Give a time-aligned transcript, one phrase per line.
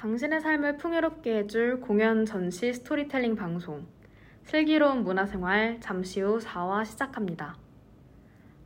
[0.00, 3.86] 당신의 삶을 풍요롭게 해줄 공연 전시 스토리텔링 방송
[4.44, 7.58] 슬기로운 문화생활 잠시 후 4화 시작합니다.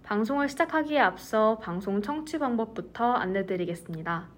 [0.05, 4.29] 방송을 시작하기에 앞서 방송 청취 방법부터 안내드리겠습니다.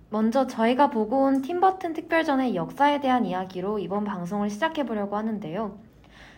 [0.09, 5.79] 먼저 저희가 보고 온 팀버튼 특별전의 역사에 대한 이야기로 이번 방송을 시작해 보려고 하는데요.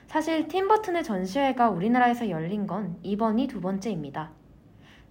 [0.09, 4.40] 사실 팀버튼의 전시회가 우리나라에서 열린 건 이번이 두 번째입니다.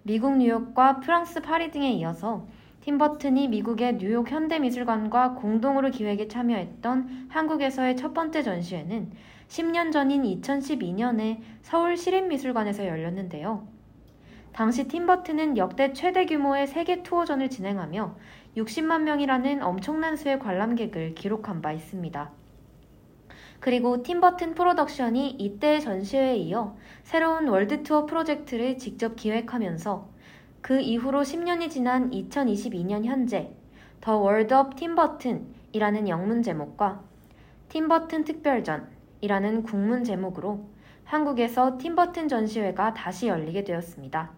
[0.10, 2.48] 미국 뉴욕과 프랑스 파리 등에 이어서
[2.82, 9.12] 팀버튼이 미국의 뉴욕 현대미술관과 공동으로 기획에 참여했던 한국에서의 첫 번째 전시회는
[9.50, 13.68] 10년 전인 2012년에 서울 시립미술관에서 열렸는데요.
[14.52, 18.16] 당시 팀버튼은 역대 최대 규모의 세계 투어전을 진행하며
[18.58, 22.32] 60만 명이라는 엄청난 수의 관람객을 기록한 바 있습니다.
[23.60, 30.08] 그리고 팀버튼 프로덕션이 이때의 전시회에 이어 새로운 월드 투어 프로젝트를 직접 기획하면서
[30.62, 33.54] 그 이후로 10년이 지난 2022년 현재
[34.02, 37.02] The World of Tim Burton이라는 영문 제목과
[37.68, 40.70] 팀버튼 특별전이라는 국문 제목으로
[41.04, 44.32] 한국에서 팀버튼 전시회가 다시 열리게 되었습니다.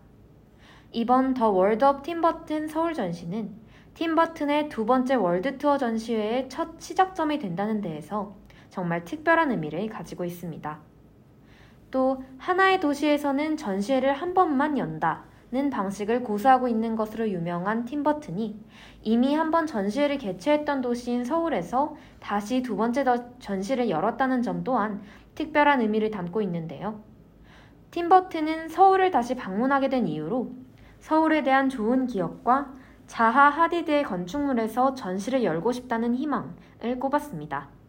[0.93, 3.51] 이번 The World of Tim Burton 서울 전시는
[3.93, 8.35] 팀버튼의 두 번째 월드 투어 전시회의 첫 시작점이 된다는 데에서
[8.71, 10.79] 정말 특별한 의미를 가지고 있습니다.
[11.91, 18.57] 또 하나의 도시에서는 전시회를 한 번만 연다 는 방식을 고수하고 있는 것으로 유명한 팀버튼이
[19.01, 23.03] 이미 한 번 전시회를 개최했던 도시인 서울에서 다시 두 번째
[23.39, 25.01] 전시를 열었다는 점 또한
[25.35, 27.03] 특별한 의미를 담고 있는데요.
[27.91, 30.53] 팀버튼은 서울을 다시 방문하게 된 이유로
[31.01, 32.73] 서울에 대한 좋은 기억과
[33.07, 37.80] 자하 하디드의 건축물에서 전시를 열고 싶다는 희망을 꼽았습니다.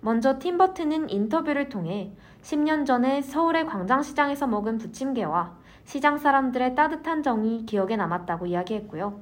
[0.00, 2.12] 먼저 팀버튼은 인터뷰를 통해
[2.42, 9.20] 10년 전에 서울의 광장시장에서 먹은 부침개와 시장 사람들의 따뜻한 정이 기억에 남았다고 이야기했고요.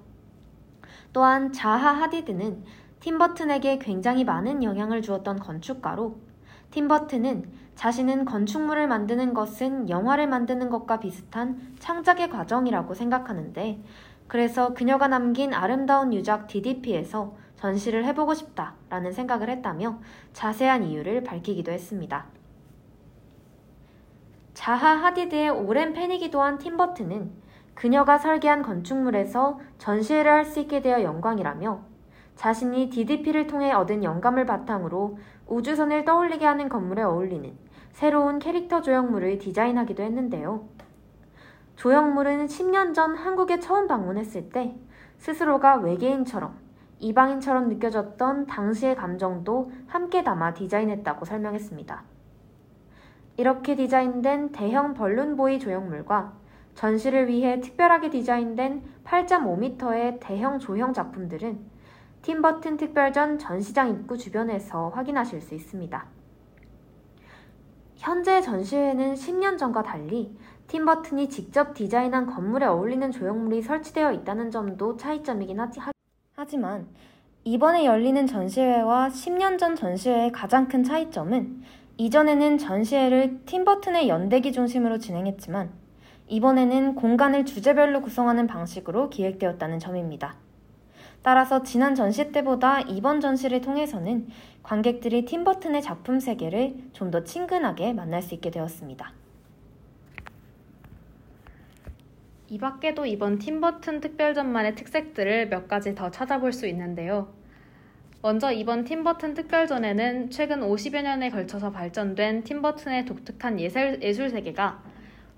[1.12, 2.64] 또한 자하 하디드는
[3.00, 6.18] 팀버튼에게 굉장히 많은 영향을 주었던 건축가로
[6.70, 13.82] 팀버튼은 자신은 건축물을 만드는 것은 영화를 만드는 것과 비슷한 창작의 과정이라고 생각하는데
[14.26, 19.98] 그래서 그녀가 남긴 아름다운 유작 DDP에서 전시를 해보고 싶다라는 생각을 했다며
[20.32, 22.26] 자세한 이유를 밝히기도 했습니다.
[24.54, 27.32] 자하 하디드의 오랜 팬이기도 한 팀버튼은
[27.74, 31.80] 그녀가 설계한 건축물에서 전시회를 할 수 있게 되어 영광이라며
[32.36, 37.56] 자신이 DDP를 통해 얻은 영감을 바탕으로 우주선을 떠올리게 하는 건물에 어울리는
[37.92, 40.68] 새로운 캐릭터 조형물을 디자인하기도 했는데요.
[41.74, 44.76] 조형물은 10년 전 한국에 처음 방문했을 때
[45.18, 46.67] 스스로가 외계인처럼
[47.00, 52.02] 이방인처럼 느껴졌던 당시의 감정도 함께 담아 디자인했다고 설명했습니다.
[53.36, 56.32] 이렇게 디자인된 대형 벌룬보이 조형물과
[56.74, 61.58] 전시를 위해 특별하게 디자인된 8.5m의 대형 조형 작품들은
[62.22, 66.06] 팀버튼 특별전 전시장 입구 주변에서 확인하실 수 있습니다.
[67.96, 70.36] 현재 전시회는 10년 전과 달리
[70.68, 75.80] 팀버튼이 직접 디자인한 건물에 어울리는 조형물이 설치되어 있다는 점도 차이점이긴 하지,
[76.40, 76.86] 하지만
[77.42, 81.64] 이번에 열리는 전시회와 10년 전 전시회의 가장 큰 차이점은
[81.96, 85.72] 이전에는 전시회를 팀버튼의 연대기 중심으로 진행했지만
[86.28, 90.36] 이번에는 공간을 주제별로 구성하는 방식으로 기획되었다는 점입니다.
[91.22, 94.28] 따라서 지난 전시 때보다 이번 전시를 통해서는
[94.62, 99.17] 관객들이 팀버튼의 작품 세계를 좀 더 친근하게 만날 수 있게 되었습니다.
[102.50, 107.30] 이 밖에도 이번 팀버튼 특별전만의 특색들을 몇 가지 더 찾아볼 수 있는데요.
[108.22, 114.82] 먼저 이번 팀버튼 특별전에는 최근 50여 년에 걸쳐서 발전된 팀버튼의 독특한 예술, 예술 세계가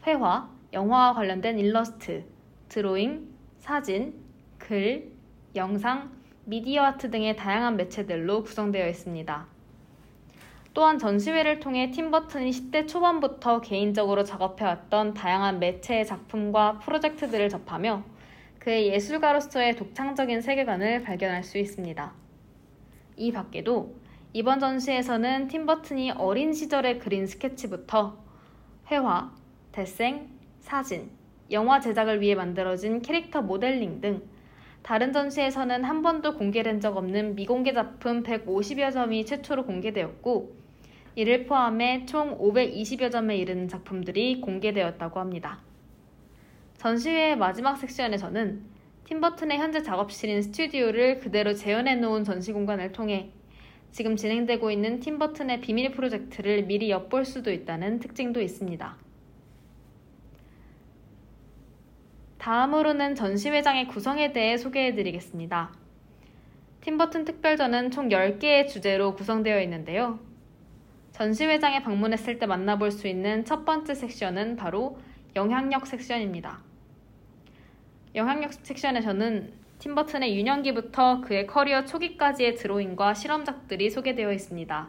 [0.06, 2.24] 회화, 영화와 관련된 일러스트,
[2.68, 3.28] 드로잉,
[3.58, 4.14] 사진,
[4.58, 5.10] 글,
[5.56, 6.12] 영상,
[6.44, 9.46] 미디어 아트 등의 다양한 매체들로 구성되어 있습니다.
[10.72, 18.04] 또한 전시회를 통해 팀버튼이 10대 초반부터 개인적으로 작업해왔던 다양한 매체의 작품과 프로젝트들을 접하며
[18.60, 22.12] 그의 예술가로서의 독창적인 세계관을 발견할 수 있습니다.
[23.16, 23.96] 이 밖에도
[24.32, 28.16] 이번 전시에서는 팀버튼이 어린 시절에 그린 스케치부터
[28.90, 29.32] 회화,
[29.72, 30.28] 대생,
[30.60, 31.10] 사진,
[31.50, 34.22] 영화 제작을 위해 만들어진 캐릭터 모델링 등
[34.82, 40.59] 다른 전시에서는 한 번도 공개된 적 없는 미공개 작품 150여 점이 최초로 공개되었고
[41.14, 45.60] 이를 포함해 총 520여 점에 이르는 작품들이 공개되었다고 합니다.
[46.76, 48.62] 전시회의 마지막 섹션에서는
[49.04, 53.30] 팀버튼의 현재 작업실인 스튜디오를 그대로 재현해 놓은 전시 공간을 통해
[53.90, 58.96] 지금 진행되고 있는 팀버튼의 비밀 프로젝트를 미리 엿볼 수도 있다는 특징도 있습니다.
[62.38, 65.74] 다음으로는 전시회장의 구성에 대해 소개해 드리겠습니다.
[66.80, 70.20] 팀버튼 특별전은 총 10개의 주제로 구성되어 있는데요.
[71.20, 74.98] 전시회장에 방문했을 때 만나볼 수 있는 첫 번째 섹션은 바로
[75.36, 76.60] 영향력 섹션입니다.
[78.14, 84.88] 영향력 섹션에서는 팀버튼의 유년기부터 그의 커리어 초기까지의 드로잉과 실험작들이 소개되어 있습니다.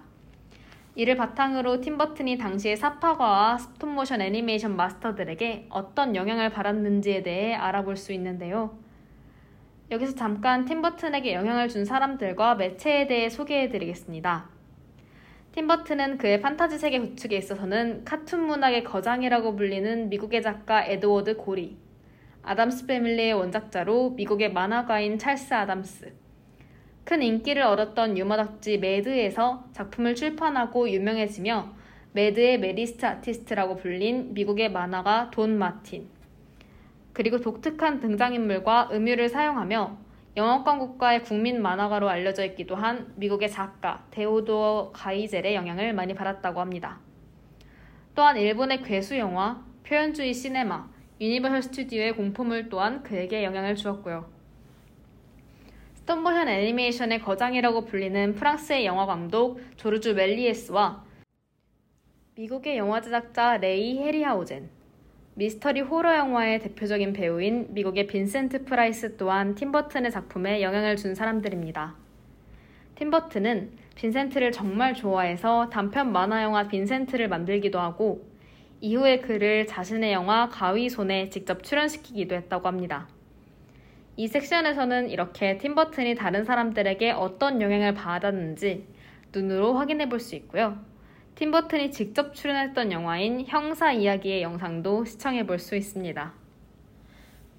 [0.96, 8.80] 이를 바탕으로 팀버튼이 당시의 삽화가와 스톱모션 애니메이션 마스터들에게 어떤 영향을 받았는지에 대해 알아볼 수 있는데요.
[9.92, 14.61] 여기서 잠깐 팀버튼에게 영향을 준 사람들과 매체에 대해 소개해 드리겠습니다.
[15.54, 21.76] 팀버튼은 그의 판타지 세계 구축에 있어서는 카툰 문학의 거장이라고 불리는 미국의 작가 에드워드 고리,
[22.42, 26.14] 아담스 패밀리의 원작자로 미국의 만화가인 찰스 아담스.
[27.04, 31.74] 큰 인기를 얻었던 유머 잡지 매드에서 작품을 출판하고 유명해지며
[32.14, 36.08] 매드의 Maddest Artist라고 불린 미국의 만화가 돈 마틴.
[37.12, 39.98] 그리고 독특한 등장인물과 음유를 사용하며
[40.38, 47.00] 영어권 국가의 국민 만화가로 알려져 있기도 한 미국의 작가 데오도어 가이젤의 영향을 많이 받았다고 합니다.
[48.16, 50.90] 또한 일본의 괴수 영화, 표현주의 시네마,
[51.20, 54.30] 유니버설 스튜디오의 공포물 또한 그에게 영향을 주었고요.
[55.96, 61.04] 스톱모션 애니메이션의 거장이라고 불리는 프랑스의 영화 감독 조르주 멜리에스와
[62.36, 64.70] 미국의 영화 제작자 레이 헤리하우젠,
[65.34, 71.96] 미스터리 호러 영화의 대표적인 배우인 미국의 빈센트 프라이스 또한 팀버튼의 작품에 영향을 준 사람들입니다.
[72.96, 78.26] 팀버튼은 빈센트를 정말 좋아해서 단편 만화 영화 빈센트를 만들기도 하고
[78.82, 83.08] 이후에 그를 자신의 영화 가위손에 직접 출연시키기도 했다고 합니다.
[84.18, 88.86] 이 섹션에서는 이렇게 팀버튼이 다른 사람들에게 어떤 영향을 받았는지
[89.34, 90.91] 눈으로 확인해 볼 수 있고요.
[91.42, 96.34] 팀버튼이 직접 출연했던 영화인 형사 이야기의 영상도 시청해 볼 수 있습니다.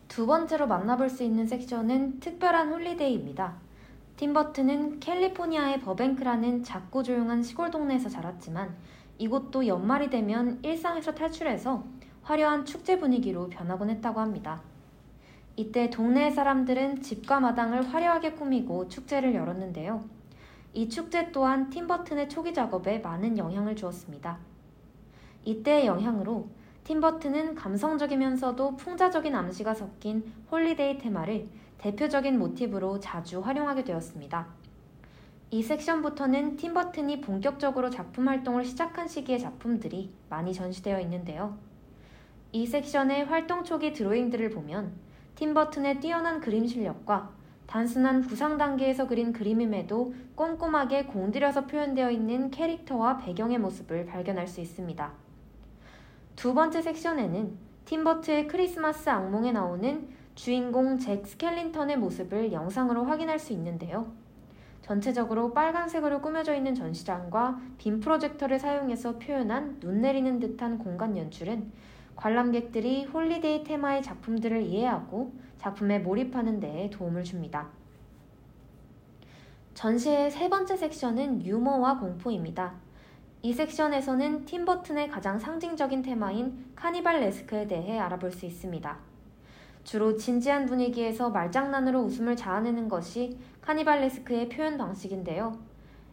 [0.06, 3.56] 두 번째로 만나볼 수 있는 섹션은 특별한 holiday입니다.
[4.18, 8.72] 팀버튼은 캘리포니아의 버뱅크라는 작고 조용한 시골 동네에서 자랐지만
[9.18, 11.82] 이곳도 연말이 되면 일상에서 탈출해서
[12.22, 14.62] 화려한 축제 분위기로 변하곤 했다고 합니다.
[15.56, 20.21] 이때 동네 사람들은 집과 마당을 화려하게 꾸미고 축제를 열었는데요.
[20.74, 24.38] 이 축제 또한 팀버튼의 초기 작업에 많은 영향을 주었습니다.
[25.44, 26.48] 이때의 영향으로
[26.84, 31.48] 팀버튼은 감성적이면서도 풍자적인 암시가 섞인 holiday 테마를
[31.78, 34.46] 대표적인 모티브로 자주 활용하게 되었습니다.
[35.50, 41.58] 이 섹션부터는 팀버튼이 본격적으로 작품 활동을 시작한 시기의 작품들이 많이 전시되어 있는데요.
[42.52, 44.92] 이 섹션의 활동 초기 드로잉들을 보면
[45.34, 47.30] 팀버튼의 뛰어난 그림 실력과
[47.72, 55.10] 단순한 구상 단계에서 그린 그림임에도 꼼꼼하게 공들여서 표현되어 있는 캐릭터와 배경의 모습을 발견할 수 있습니다.
[56.36, 64.12] 두 번째 섹션에는 팀버트의 크리스마스 악몽에 나오는 주인공 잭 스켈린턴의 모습을 영상으로 확인할 수 있는데요.
[64.82, 71.72] 전체적으로 빨간색으로 꾸며져 있는 전시장과 빔 프로젝터를 사용해서 표현한 눈 내리는 듯한 공간 연출은
[72.16, 77.68] 관람객들이 holiday 테마의 작품들을 이해하고 작품에 몰입하는 데에 도움을 줍니다.
[79.74, 82.74] 전시의 세 번째 섹션은 유머와 공포입니다.
[83.42, 88.98] 이 섹션에서는 팀버튼의 가장 상징적인 테마인 carnivalesque에 대해 알아볼 수 있습니다.
[89.84, 95.58] 주로 진지한 분위기에서 말장난으로 웃음을 자아내는 것이 카니발레스크의 표현 방식인데요.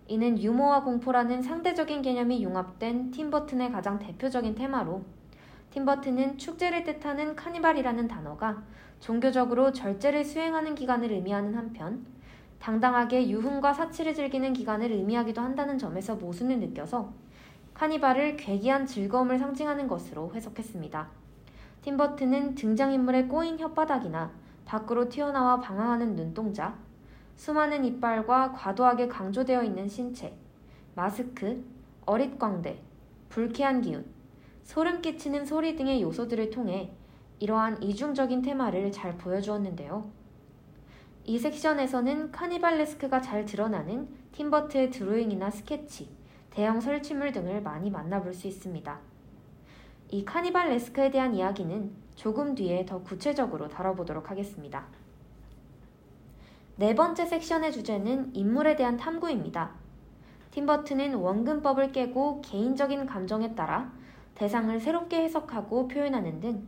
[0.07, 5.03] 이는 유머와 공포라는 상대적인 개념이 융합된 팀버튼의 가장 대표적인 테마로
[5.71, 8.63] 팀버튼은 축제를 뜻하는 카니발이라는 단어가
[8.99, 12.05] 종교적으로 절제를 수행하는 기간을 의미하는 한편
[12.59, 17.13] 당당하게 유흥과 사치를 즐기는 기간을 의미하기도 한다는 점에서 모순을 느껴서
[17.73, 21.07] 카니발을 괴기한 즐거움을 상징하는 것으로 해석했습니다.
[21.81, 24.29] 팀버튼은 등장인물의 꼬인 혓바닥이나
[24.65, 26.77] 밖으로 튀어나와 방황하는 눈동자,
[27.37, 30.35] 수많은 이빨과 과도하게 강조되어 있는 신체,
[30.93, 31.63] 마스크,
[32.05, 32.81] 어릿광대,
[33.29, 34.05] 불쾌한 기운,
[34.63, 36.91] 소름 끼치는 소리 등의 요소들을 통해
[37.39, 40.09] 이러한 이중적인 테마를 잘 보여주었는데요.
[41.25, 46.09] 이 섹션에서는 카니발레스크가 잘 드러나는 팀버트의 드로잉이나 스케치,
[46.49, 48.99] 대형 설치물 등을 많이 만나볼 수 있습니다.
[50.09, 54.87] 이 카니발레스크에 대한 이야기는 조금 뒤에 더 구체적으로 다뤄보도록 하겠습니다.
[56.75, 59.71] 네 번째 섹션의 주제는 인물에 대한 탐구입니다.
[60.51, 63.91] 팀버튼은 원근법을 깨고 개인적인 감정에 따라
[64.35, 66.67] 대상을 새롭게 해석하고 표현하는 등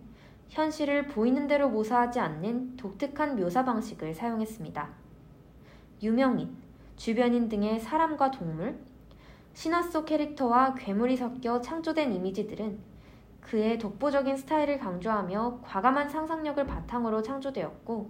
[0.51, 4.89] 현실을 보이는 대로 모사하지 않는 독특한 묘사 방식을 사용했습니다.
[6.03, 6.57] 유명인,
[6.97, 8.77] 주변인 등의 사람과 동물,
[9.53, 12.79] 신화 속 캐릭터와 괴물이 섞여 창조된 이미지들은
[13.39, 18.09] 그의 독보적인 스타일을 강조하며 과감한 상상력을 바탕으로 창조되었고,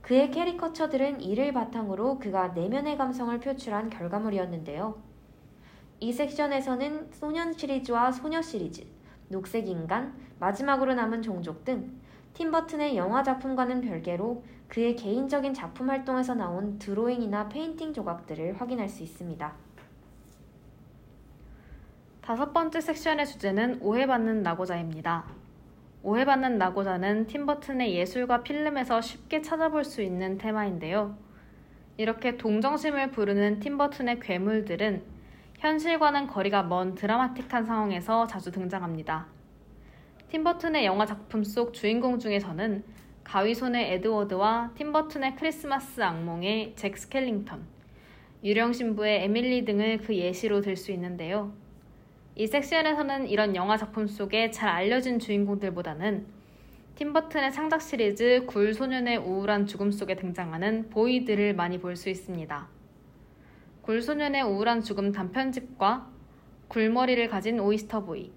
[0.00, 4.98] 그의 캐리커처들은 이를 바탕으로 그가 내면의 감성을 표출한 결과물이었는데요.
[6.00, 8.86] 이 섹션에서는 소년 시리즈와 소녀 시리즈,
[9.30, 12.00] 녹색 인간, 마지막으로 남은 종족 등
[12.34, 19.52] 팀버튼의 영화 작품과는 별개로 그의 개인적인 작품 활동에서 나온 드로잉이나 페인팅 조각들을 확인할 수 있습니다.
[22.22, 25.24] 다섯 번째 섹션의 주제는 오해받는 낙오자입니다.
[26.02, 31.16] 오해받는 낙오자는 팀버튼의 예술과 필름에서 쉽게 찾아볼 수 있는 테마인데요.
[31.96, 35.02] 이렇게 동정심을 부르는 팀버튼의 괴물들은
[35.60, 39.26] 현실과는 거리가 먼 드라마틱한 상황에서 자주 등장합니다.
[40.30, 42.82] 팀버튼의 영화 작품 속 주인공 중에서는
[43.24, 47.62] 가위손의 에드워드와 팀버튼의 크리스마스 악몽의 잭 스켈링턴,
[48.42, 51.52] 유령 신부의 에밀리 등을 그 예시로 들 수 있는데요.
[52.36, 56.24] 이 섹션에서는 이런 영화 작품 속에 잘 알려진 주인공들보다는
[56.94, 62.79] 팀버튼의 창작 시리즈 굴 소년의 우울한 죽음 속에 등장하는 boy들을 많이 볼 수 있습니다.
[63.82, 66.06] 굴 소년의 우울한 죽음 단편집과
[66.68, 68.30] 굴머리를 가진 Oyster Boy,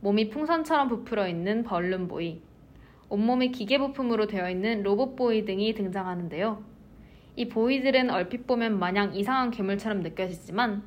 [0.00, 2.42] 몸이 풍선처럼 부풀어 있는 Balloon Boy,
[3.08, 6.64] 온몸이 기계 부품으로 되어 있는 Robot Boy 등이 등장하는데요.
[7.36, 10.82] 이 보이들은 얼핏 보면 마냥 이상한 괴물처럼 느껴지지만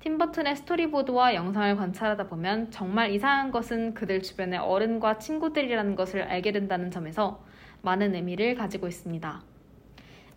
[0.00, 6.90] 팀버튼의 스토리보드와 영상을 관찰하다 보면 정말 이상한 것은 그들 주변의 어른과 친구들이라는 것을 알게 된다는
[6.90, 7.42] 점에서
[7.82, 9.42] 많은 의미를 가지고 있습니다.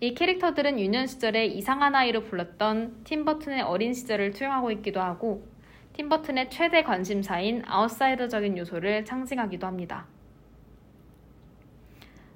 [0.01, 5.45] 이 캐릭터들은 유년 시절에 이상한 아이로 불렀던 팀버튼의 어린 시절을 투영하고 있기도 하고
[5.91, 10.07] 팀버튼의 최대 관심사인 아웃사이더적인 요소를 상징하기도 합니다.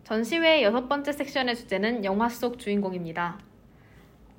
[0.03, 3.39] 전시회의 여섯 번째 섹션의 주제는 영화 속 주인공입니다.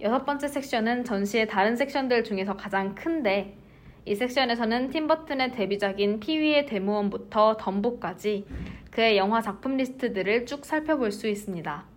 [0.01, 3.57] 여섯 번째 섹션은 전시의 다른 섹션들 중에서 가장 큰데
[4.05, 8.45] 이 섹션에서는 팀버튼의 데뷔작인 피위의 대모험부터 덤보까지
[8.91, 11.94] 그의 영화 작품 리스트들을 쭉 살펴볼 수 있습니다.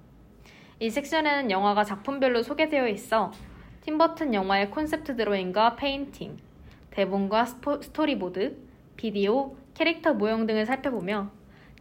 [0.79, 3.31] 이 섹션에는 영화가 작품별로 소개되어 있어
[3.81, 6.37] 팀버튼 영화의 콘셉트 드로잉과 페인팅,
[6.91, 7.45] 대본과
[7.81, 8.57] 스토리보드,
[8.95, 11.31] 비디오, 캐릭터 모형 등을 살펴보며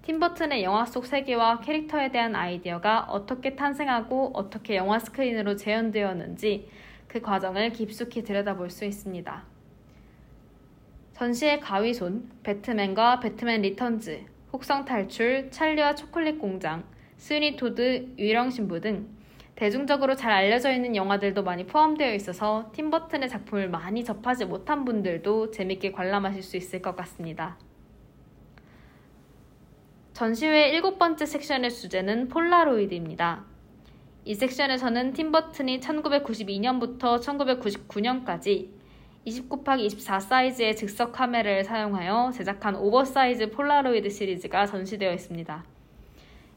[0.02, 6.70] 팀버튼의 영화 속 세계와 캐릭터에 대한 아이디어가 어떻게 탄생하고 어떻게 영화 스크린으로 재현되었는지
[7.08, 9.44] 그 과정을 깊숙이 들여다볼 수 있습니다.
[11.14, 16.84] 전시에 가위손, 배트맨과 배트맨 리턴즈, 혹성 탈출, 찰리와 초콜릿 공장,
[17.16, 19.08] 스위니 토드, 유령 신부 등
[19.54, 25.92] 대중적으로 잘 알려져 있는 영화들도 많이 포함되어 있어서 팀버튼의 작품을 많이 접하지 못한 분들도 재밌게
[25.92, 27.58] 관람하실 수 있을 것 같습니다.
[30.12, 33.44] 전시회 일곱 번째 섹션의 주제는 폴라로이드입니다.
[34.26, 38.68] 이 섹션에서는 팀버튼이 1992년부터 1999년까지
[39.24, 45.75] 20 곱하기 24 사이즈의 즉석 카메라를 사용하여 제작한 오버사이즈 폴라로이드 시리즈가 전시되어 있습니다.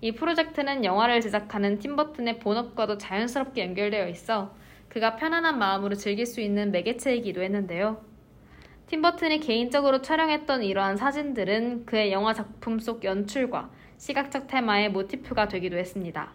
[0.01, 4.55] 이 프로젝트는 영화를 제작하는 팀버튼의 본업과도 자연스럽게 연결되어 있어
[4.87, 8.01] 그가 편안한 마음으로 즐길 수 있는 매개체이기도 했는데요.
[8.87, 16.31] 팀버튼이 개인적으로 촬영했던 이러한 사진들은 그의 영화 작품 속 연출과 시각적 테마의 모티프가 되기도 했습니다.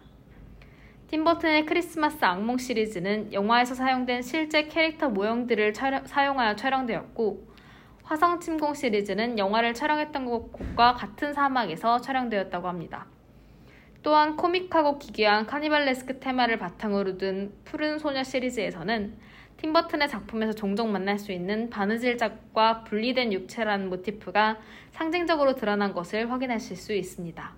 [1.07, 7.47] 팀버튼의 크리스마스 악몽 시리즈는 영화에서 사용된 실제 캐릭터 모형들을 촬영, 사용하여 촬영되었고,
[8.03, 13.05] 화성 침공 시리즈는 영화를 촬영했던 곳과 같은 사막에서 촬영되었다고 합니다.
[14.05, 19.15] 또한 코믹하고 기괴한 카니발레스크 테마를 바탕으로 둔 푸른 소녀 시리즈에서는
[19.57, 24.59] 팀버튼의 작품에서 종종 만날 수 있는 바느질작과 분리된 육체라는 모티프가
[24.91, 27.51] 상징적으로 드러난 것을 확인하실 수 있습니다.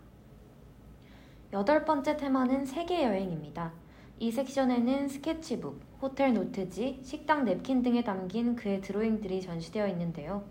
[1.52, 3.74] 여덟 번째 테마는 세계 여행입니다.
[4.18, 10.46] 이 섹션에는 스케치북, 호텔 노트지, 식당 냅킨 등에 담긴 그의 드로잉들이 전시되어 있는데요.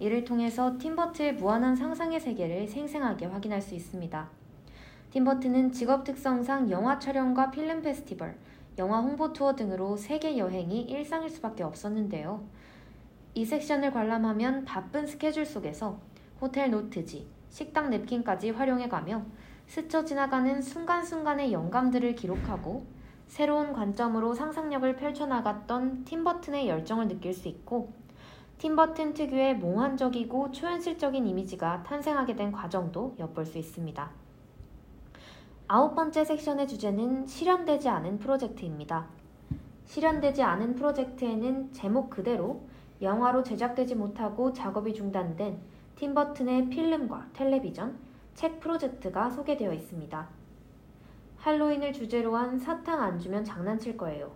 [0.00, 4.39] 이를 통해서 팀버트의 무한한 상상의 세계를 생생하게 확인할 수 있습니다.
[5.10, 8.36] 팀버튼은 직업 특성상 영화 촬영과 필름 페스티벌,
[8.78, 12.44] 영화 홍보 투어 등으로 세계 여행이 일상일 수밖에 없었는데요.
[13.34, 15.98] 이 섹션을 관람하면 바쁜 스케줄 속에서
[16.40, 19.24] 호텔 노트지, 식당 냅킨까지 활용해가며
[19.66, 22.86] 스쳐 지나가는 순간순간의 영감들을 기록하고
[23.26, 27.92] 새로운 관점으로 상상력을 펼쳐나갔던 팀버튼의 열정을 느낄 수 있고
[28.58, 34.19] 팀버튼 특유의 몽환적이고 초현실적인 이미지가 탄생하게 된 과정도 엿볼 수 있습니다.
[35.72, 39.06] 아홉 번째 섹션의 주제는 실현되지 않은 프로젝트입니다.
[39.84, 42.62] 실현되지 않은 프로젝트에는 제목 그대로
[43.00, 45.60] 영화로 제작되지 못하고 작업이 중단된
[45.94, 47.96] 팀버튼의 필름과 텔레비전,
[48.34, 50.28] 책 프로젝트가 소개되어 있습니다.
[51.36, 54.32] 할로윈을 주제로 한 사탕 안 주면 장난칠 거예요.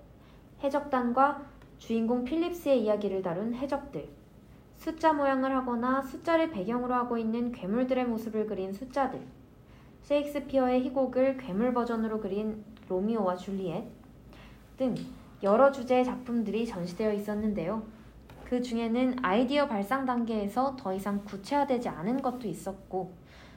[0.63, 1.43] 해적단과
[1.79, 4.09] 주인공 필립스의 이야기를 다룬 해적들,
[4.77, 9.21] 숫자 모양을 하거나 숫자를 배경으로 하고 있는 괴물들의 모습을 그린 숫자들,
[10.05, 13.85] 셰익스피어의 희곡을 괴물 버전으로 그린 로미오와 줄리엣
[14.77, 14.95] 등
[15.43, 17.83] 여러 주제의 작품들이 전시되어 있었는데요.
[18.45, 23.13] 그 중에는 아이디어 발상 단계에서 더 이상 구체화되지 않은 것도 있었고,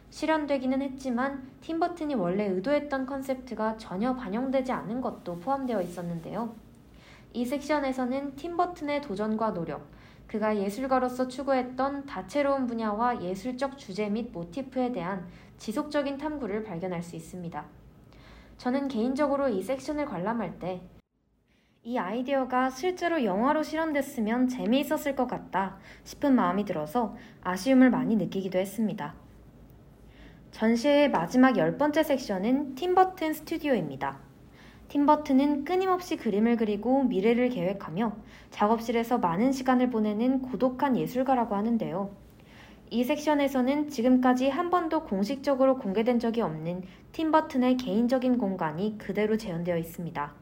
[0.10, 6.56] 실현되기는 했지만 팀버튼이 원래 의도했던 컨셉트가 전혀 반영되지 않은 것도 포함되어 있었는데요.
[7.34, 9.86] 이 섹션에서는 팀버튼의 도전과 노력,
[10.27, 15.25] 그가 예술가로서 추구했던 다채로운 분야와 예술적 주제 및 모티프에 대한
[15.58, 17.66] 지속적인 탐구를 발견할 수 있습니다.
[18.58, 20.82] 저는 개인적으로 이 섹션을 관람할 때
[21.88, 29.16] 이 아이디어가 실제로 영화로 실현됐으면 재미있었을 것 같다 싶은 마음이 들어서 아쉬움을 많이 느끼기도 했습니다.
[30.52, 34.20] 전시회의 마지막 열 번째 섹션은 팀버튼 스튜디오입니다.
[34.90, 38.18] 팀버튼은 끊임없이 그림을 그리고 미래를 계획하며
[38.51, 42.26] 작업실에서 많은 시간을 보내는 고독한 예술가라고 하는데요.
[42.90, 50.34] 이 섹션에서는 지금까지 한 번도 공식적으로 공개된 적이 없는 팀버튼의 개인적인 공간이 그대로 재현되어 있습니다.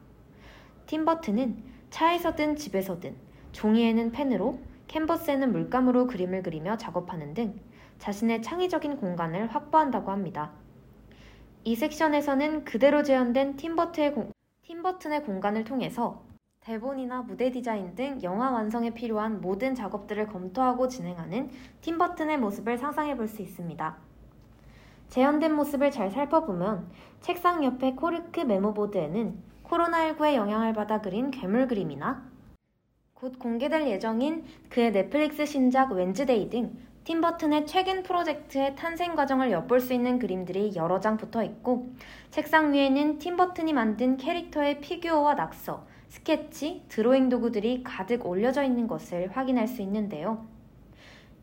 [0.86, 1.56] 팀버튼은
[1.90, 3.16] 차에서든 집에서든
[3.50, 7.58] 종이에는 펜으로, 캔버스에는 물감으로 그림을 그리며 작업하는 등
[7.98, 10.52] 자신의 창의적인 공간을 확보한다고 합니다.
[11.64, 14.30] 이 섹션에서는 그대로 재현된 팀버튼의, 공,
[14.62, 16.22] 팀버튼의 공간을 통해서
[16.66, 21.48] 대본이나 무대 디자인 등 영화 완성에 필요한 모든 작업들을 검토하고 진행하는
[21.80, 23.96] 팀버튼의 모습을 상상해 볼 수 있습니다.
[25.08, 32.28] 재현된 모습을 잘 살펴보면 책상 옆에 코르크 메모보드에는 코로나19의 영향을 받아 그린 괴물 그림이나
[33.14, 39.92] 곧 공개될 예정인 그의 넷플릭스 신작 웬즈데이 등 팀버튼의 최근 프로젝트의 탄생 과정을 엿볼 수
[39.92, 41.92] 있는 그림들이 여러 장 붙어 있고
[42.32, 49.66] 책상 위에는 팀버튼이 만든 캐릭터의 피규어와 낙서, 스케치, 드로잉 도구들이 가득 올려져 있는 것을 확인할
[49.68, 50.46] 수 있는데요.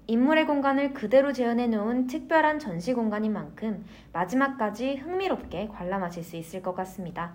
[0.08, 6.76] 인물의 공간을 그대로 재현해 놓은 특별한 전시 공간인 만큼 마지막까지 흥미롭게 관람하실 수 있을 것
[6.76, 7.34] 같습니다.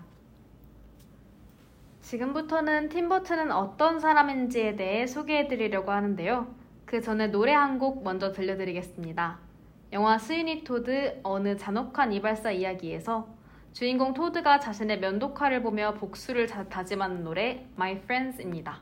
[2.01, 6.47] 지금부터는 팀버튼은 어떤 사람인지에 대해 소개해 드리려고 하는데요.
[6.85, 9.39] 그 전에 노래 한 곡 먼저 들려드리겠습니다.
[9.93, 13.27] 영화 스위니 토드 어느 잔혹한 이발사 이야기에서
[13.73, 18.81] 주인공 토드가 자신의 면도칼을 보며 복수를 다짐하는 노래 My Friends입니다.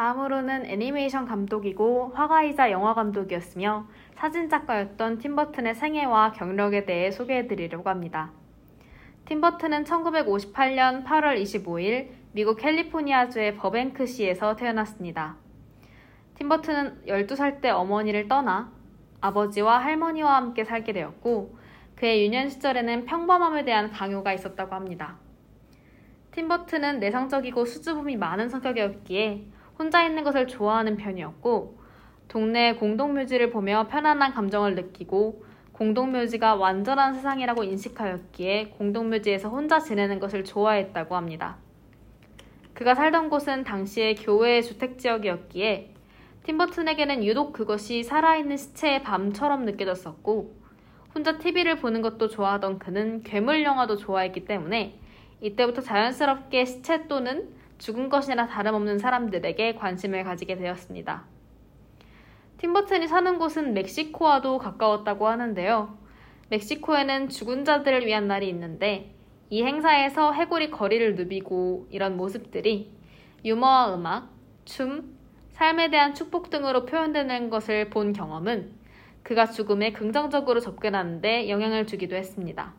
[0.00, 3.86] 다음으로는 애니메이션 감독이고 화가이자 영화 감독이었으며
[4.20, 8.32] 사진작가였던 팀버튼의 생애와 경력에 대해 소개해드리려고 합니다.
[9.24, 15.36] 팀버튼은 1958년 8월 25일 미국 캘리포니아주의 버뱅크시에서 태어났습니다.
[16.34, 18.70] 팀버튼은 12살 때 어머니를 떠나
[19.22, 21.58] 아버지와 할머니와 함께 살게 되었고
[21.96, 25.16] 그의 유년 시절에는 평범함에 대한 강요가 있었다고 합니다.
[26.32, 29.46] 팀버튼은 내성적이고 수줍음이 많은 성격이었기에
[29.78, 31.79] 혼자 있는 것을 좋아하는 편이었고
[32.30, 41.16] 동네 공동묘지를 보며 편안한 감정을 느끼고 공동묘지가 완전한 세상이라고 인식하였기에 공동묘지에서 혼자 지내는 것을 좋아했다고
[41.16, 41.56] 합니다.
[42.72, 45.92] 그가 살던 곳은 당시의 교회의 주택 지역이었기에
[46.44, 50.54] 팀버튼에게는 유독 그것이 살아있는 시체의 밤처럼 느껴졌었고
[51.12, 55.00] 혼자 TV를 보는 것도 좋아하던 그는 괴물 영화도 좋아했기 때문에
[55.40, 61.39] 이때부터 자연스럽게 시체 또는 죽은 것이나 다름없는 사람들에게 관심을 가지게 되었습니다.
[62.60, 65.96] 팀버튼이 사는 곳은 멕시코와도 가까웠다고 하는데요.
[66.50, 69.14] 멕시코에는 죽은 자들을 위한 날이 있는데
[69.48, 72.92] 이 행사에서 해골이 거리를 누비고 이런 모습들이
[73.46, 74.28] 유머와 음악,
[74.66, 75.16] 춤,
[75.52, 78.72] 삶에 대한 축복 등으로 표현되는 것을 본 경험은
[79.22, 82.74] 그가 죽음에 긍정적으로 접근하는데 영향을 주기도 했습니다.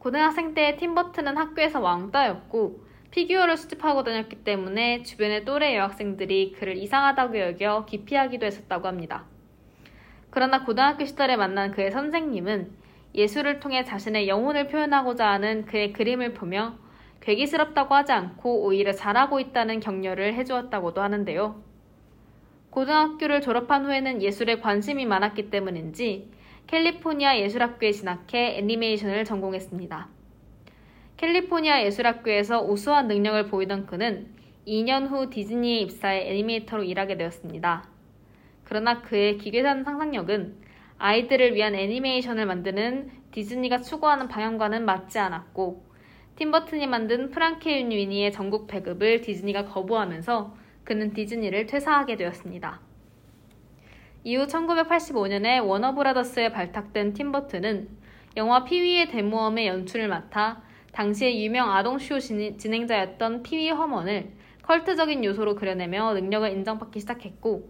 [0.00, 7.84] 고등학생 때 팀버튼은 학교에서 왕따였고 피규어를 수집하고 다녔기 때문에 주변의 또래 여학생들이 그를 이상하다고 여겨
[7.84, 9.24] 기피하기도 했었다고 합니다.
[10.30, 12.72] 그러나 고등학교 시절에 만난 그의 선생님은
[13.14, 16.74] 예술을 통해 자신의 영혼을 표현하고자 하는 그의 그림을 보며
[17.20, 21.62] 괴기스럽다고 하지 않고 오히려 잘하고 있다는 격려를 해주었다고도 하는데요.
[22.70, 26.32] 고등학교를 졸업한 후에는 예술에 관심이 많았기 때문인지
[26.66, 30.13] 캘리포니아 예술학교에 진학해 애니메이션을 전공했습니다.
[31.16, 34.26] 캘리포니아 예술학교에서 우수한 능력을 보이던 그는
[34.66, 37.88] 2년 후 디즈니에 입사해 애니메이터로 일하게 되었습니다.
[38.64, 40.56] 그러나 그의 기괴한 상상력은
[40.98, 45.84] 아이들을 위한 애니메이션을 만드는 디즈니가 추구하는 방향과는 맞지 않았고
[46.36, 52.80] 팀버튼이 만든 프랑케윤 위니의 전국 배급을 디즈니가 거부하면서 그는 디즈니를 퇴사하게 되었습니다.
[54.24, 57.88] 이후 1985년에 워너브라더스에 발탁된 팀버튼은
[58.36, 60.62] 영화 피위의 대모험의 연출을 맡아
[60.94, 64.30] 당시의 유명 아동쇼 진행자였던 피위 허먼을
[64.62, 67.68] 컬트적인 요소로 그려내며 능력을 인정받기 시작했고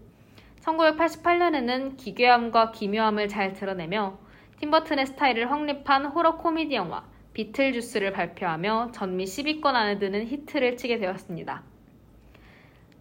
[0.61, 4.19] 1988년에는 기괴함과 기묘함을 잘 드러내며
[4.61, 11.63] 팀버튼의 스타일을 확립한 호러 코미디 영화 비틀주스를 발표하며 전미 10위권 안에 드는 히트를 치게 되었습니다.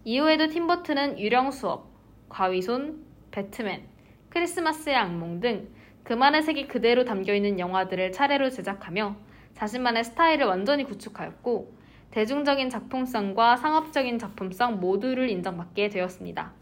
[0.04, 1.90] 이후에도 팀버튼은 유령 수업,
[2.30, 3.86] 과위손, 배트맨,
[4.30, 5.68] 크리스마스의 악몽 등
[6.02, 9.16] 그만의 색이 그대로 담겨있는 영화들을 차례로 제작하며
[9.54, 11.74] 자신만의 스타일을 완전히 구축하였고
[12.10, 16.52] 대중적인 작품성과 상업적인 작품성 모두를 인정받게 되었습니다.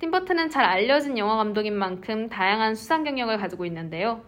[0.00, 4.24] 팀버튼은 잘 알려진 영화 감독인 만큼 다양한 수상 경력을 가지고 있는데요.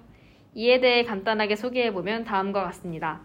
[0.55, 3.23] 이에 대해 간단하게 소개해보면 다음과 같습니다.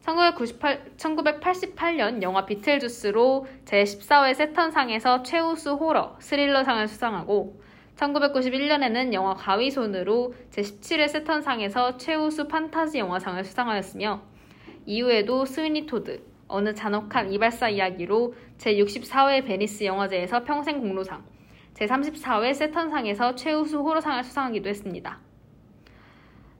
[0.00, 7.60] 1998, 1988년 영화 비틀주스로 제14회 새턴상에서 최우수 호러, 스릴러상을 수상하고
[7.96, 14.22] 1991년에는 영화 가위손으로 제17회 새턴상에서 최우수 판타지 영화상을 수상하였으며
[14.86, 21.24] 이후에도 스위니 토드, 어느 잔혹한 이발사 이야기로 제64회 베니스 영화제에서 평생 공로상,
[21.74, 25.18] 제34회 새턴상에서 최우수 호러상을 수상하기도 했습니다.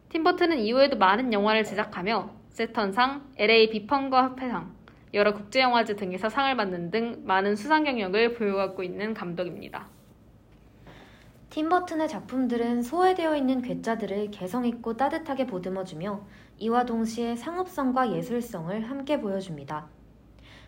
[0.08, 4.72] 팀버튼은 이후에도 많은 영화를 제작하며 세턴상, LA 비펑과 협회상,
[5.12, 9.93] 여러 국제영화제 등에서 상을 받는 등 많은 수상 경력을 보유하고 있는 감독입니다.
[11.54, 16.20] 팀버튼의 작품들은 소외되어 있는 괴짜들을 개성있고 따뜻하게 보듬어주며
[16.58, 19.86] 이와 동시에 상업성과 예술성을 함께 보여줍니다.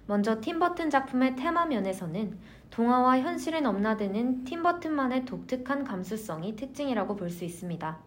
[0.06, 2.38] 먼저 팀버튼 작품의 테마 면에서는
[2.70, 7.98] 동화와 현실을 넘나드는 팀버튼만의 독특한 감수성이 특징이라고 볼 수 있습니다.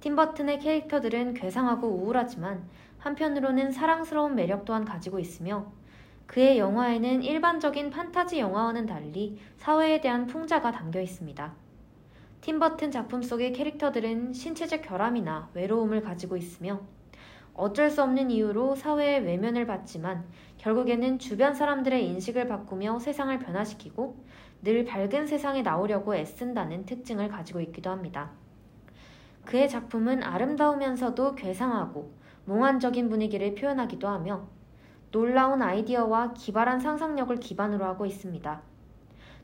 [0.00, 2.66] 팀버튼의 캐릭터들은 괴상하고 우울하지만
[2.96, 5.70] 한편으로는 사랑스러운 매력 또한 가지고 있으며
[6.26, 11.67] 그의 영화에는 일반적인 판타지 영화와는 달리 사회에 대한 풍자가 담겨 있습니다.
[12.40, 16.80] 팀버튼 작품 속의 캐릭터들은 신체적 결함이나 외로움을 가지고 있으며
[17.54, 20.24] 어쩔 수 없는 이유로 사회의 외면을 받지만
[20.58, 24.16] 결국에는 주변 사람들의 인식을 바꾸며 세상을 변화시키고
[24.62, 28.30] 늘 밝은 세상에 나오려고 애쓴다는 특징을 가지고 있기도 합니다.
[29.44, 32.12] 그의 작품은 아름다우면서도 괴상하고
[32.44, 34.46] 몽환적인 분위기를 표현하기도 하며
[35.10, 38.62] 놀라운 아이디어와 기발한 상상력을 기반으로 하고 있습니다.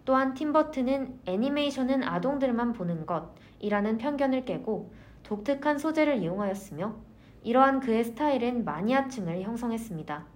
[0.04, 6.94] 또한 팀버튼은 애니메이션은 아동들만 보는 것이라는 편견을 깨고 독특한 소재를 이용하였으며
[7.42, 10.26] 이러한 그의 스타일은 마니아층을 형성했습니다.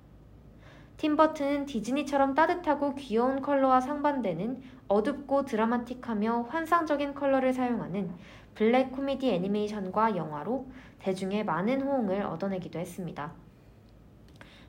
[0.96, 8.10] 팀버튼은 디즈니처럼 따뜻하고 귀여운 컬러와 상반되는 어둡고 드라마틱하며 환상적인 컬러를 사용하는
[8.54, 10.66] 블랙 코미디 애니메이션과 영화로
[10.98, 13.32] 대중의 많은 호응을 얻어내기도 했습니다.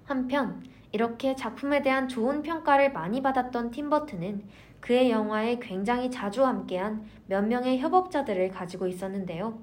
[0.06, 4.44] 한편 이렇게 작품에 대한 좋은 평가를 많이 받았던 팀버튼은
[4.80, 9.62] 그의 영화에 굉장히 자주 함께한 몇 명의 협업자들을 가지고 있었는데요.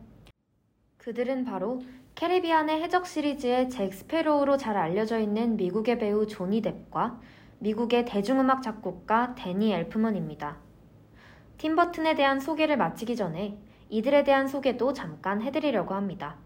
[0.98, 1.80] 그들은 바로
[2.16, 7.20] 캐리비안의 해적 시리즈의 잭 스패로우로 잘 알려져 있는 미국의 배우 조니 뎁과
[7.58, 10.56] 미국의 대중음악 작곡가 데니 엘프먼입니다.
[11.58, 16.36] 팀버튼에 대한 소개를 마치기 전에 이들에 대한 소개도 잠깐 해드리려고 합니다.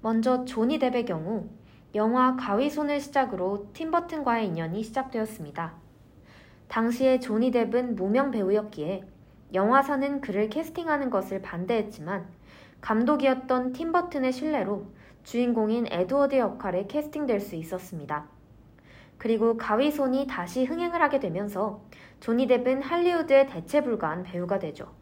[0.00, 1.48] 먼저 조니 뎁의 경우
[1.94, 5.87] 영화 가위손을 시작으로 팀버튼과의 인연이 시작되었습니다.
[6.68, 9.02] 당시에 조니 뎁은 무명 배우였기에
[9.54, 12.26] 영화사는 그를 캐스팅하는 것을 반대했지만
[12.80, 14.86] 감독이었던 팀 버튼의 신뢰로
[15.24, 18.26] 주인공인 에드워드 역할에 캐스팅될 수 있었습니다.
[19.16, 21.82] 그리고 가위손이 다시 흥행을 하게 되면서
[22.20, 24.92] 조니 뎁은 할리우드의 대체 불가한 배우가 되죠.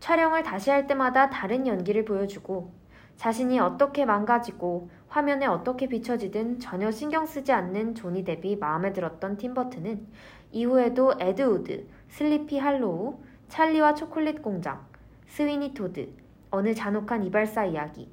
[0.00, 2.72] 촬영을 다시 할 때마다 다른 연기를 보여주고
[3.16, 10.06] 자신이 어떻게 망가지고 화면에 어떻게 비춰지든 전혀 신경 쓰지 않는 조니 뎁이 마음에 들었던 팀버튼은
[10.52, 14.84] 이후에도 에드우드, 슬리피 할로우, 찰리와 초콜릿 공장,
[15.26, 16.12] 스위니 토드,
[16.50, 18.10] 어느 잔혹한 이발사 이야기,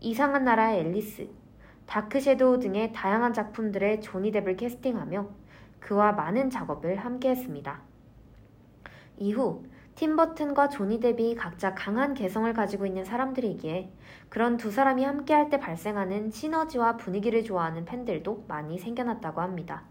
[0.00, 1.28] 이상한 나라의 앨리스,
[1.86, 5.28] 다크 섀도우 등의 다양한 작품들에 조니 뎁을 캐스팅하며
[5.80, 7.80] 그와 많은 작업을 함께 했습니다.
[9.18, 13.90] 이후 팀 버튼과 조니 뎁이 각자 강한 개성을 가지고 있는 사람들이기에
[14.30, 19.84] 그런 두 사람이 함께 할 때 발생하는 시너지와 분위기를 좋아하는 팬들도 많이 생겨났다고 합니다.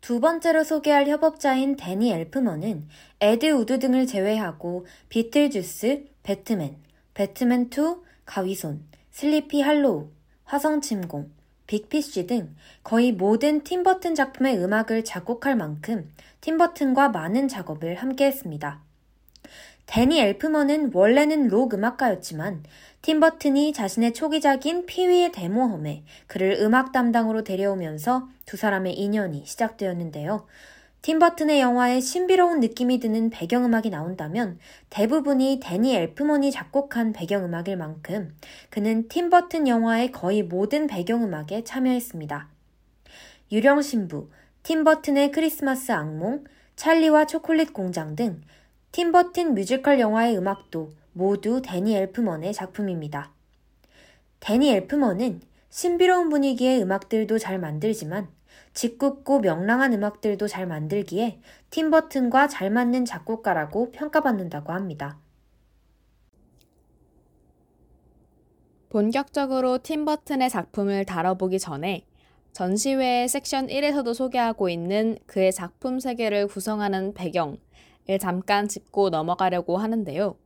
[0.00, 2.88] 두 번째로 소개할 협업자인 대니 엘프먼은
[3.20, 6.76] 에드 우드 등을 제외하고 비틀주스, 배트맨,
[7.14, 10.10] 배트맨2, 가위손, 슬리피 할로우,
[10.44, 11.30] 화성침공,
[11.66, 12.54] 빅피쉬 등
[12.84, 18.80] 거의 모든 팀버튼 작품의 음악을 작곡할 만큼 팀버튼과 많은 작업을 함께 했습니다.
[19.86, 22.64] 데니 엘프먼은 원래는 록 음악가였지만
[23.02, 30.46] 팀버튼이 자신의 초기작인 피위의 데모험에 그를 음악 담당으로 데려오면서 두 사람의 인연이 시작되었는데요.
[31.02, 34.58] 팀버튼의 영화에 신비로운 느낌이 드는 배경음악이 나온다면
[34.90, 38.34] 대부분이 데니 엘프먼이 작곡한 배경음악일 만큼
[38.70, 42.48] 그는 팀버튼 영화의 거의 모든 배경음악에 참여했습니다.
[43.52, 44.30] 유령 신부,
[44.64, 46.42] 팀버튼의 크리스마스 악몽,
[46.74, 48.40] 찰리와 초콜릿 공장 등
[48.90, 53.32] 팀버튼 뮤지컬 영화의 음악도 모두 데니 엘프먼의 작품입니다.
[54.38, 58.28] 데니 엘프먼은 신비로운 분위기의 음악들도 잘 만들지만
[58.74, 65.18] 짓궂고 명랑한 음악들도 잘 만들기에 팀버튼과 잘 맞는 작곡가라고 평가받는다고 합니다.
[68.90, 72.04] 본격적으로 팀버튼의 작품을 다뤄보기 전에
[72.52, 77.56] 전시회의 섹션 1에서도 소개하고 있는 그의 작품 세계를 구성하는 배경을
[78.20, 80.36] 잠깐 짚고 넘어가려고 하는데요.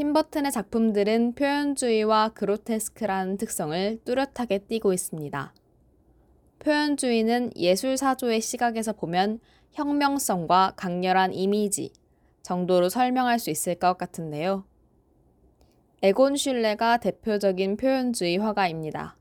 [0.00, 5.52] 팀버튼의 작품들은 표현주의와 그로테스크라는 특성을 뚜렷하게 띠고 있습니다.
[6.58, 9.40] 표현주의는 예술사조의 시각에서 보면
[9.72, 11.92] 혁명성과 강렬한 이미지
[12.40, 14.64] 정도로 설명할 수 있을 것 같은데요.
[16.00, 19.18] 에곤 슐레가 대표적인 표현주의 화가입니다.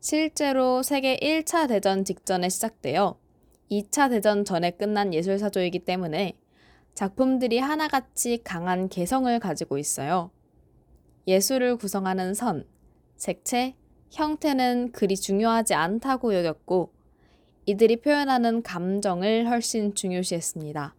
[0.00, 3.18] 실제로 세계 1차 대전 직전에 시작되어
[3.70, 6.38] 2차 대전 전에 끝난 예술사조이기 때문에
[7.00, 10.30] 작품들이 하나같이 강한 개성을 가지고 있어요.
[11.26, 12.66] 예술을 구성하는 선,
[13.16, 13.74] 색채,
[14.10, 16.92] 형태는 그리 중요하지 않다고 여겼고
[17.64, 20.94] 이들이 표현하는 감정을 훨씬 중요시했습니다.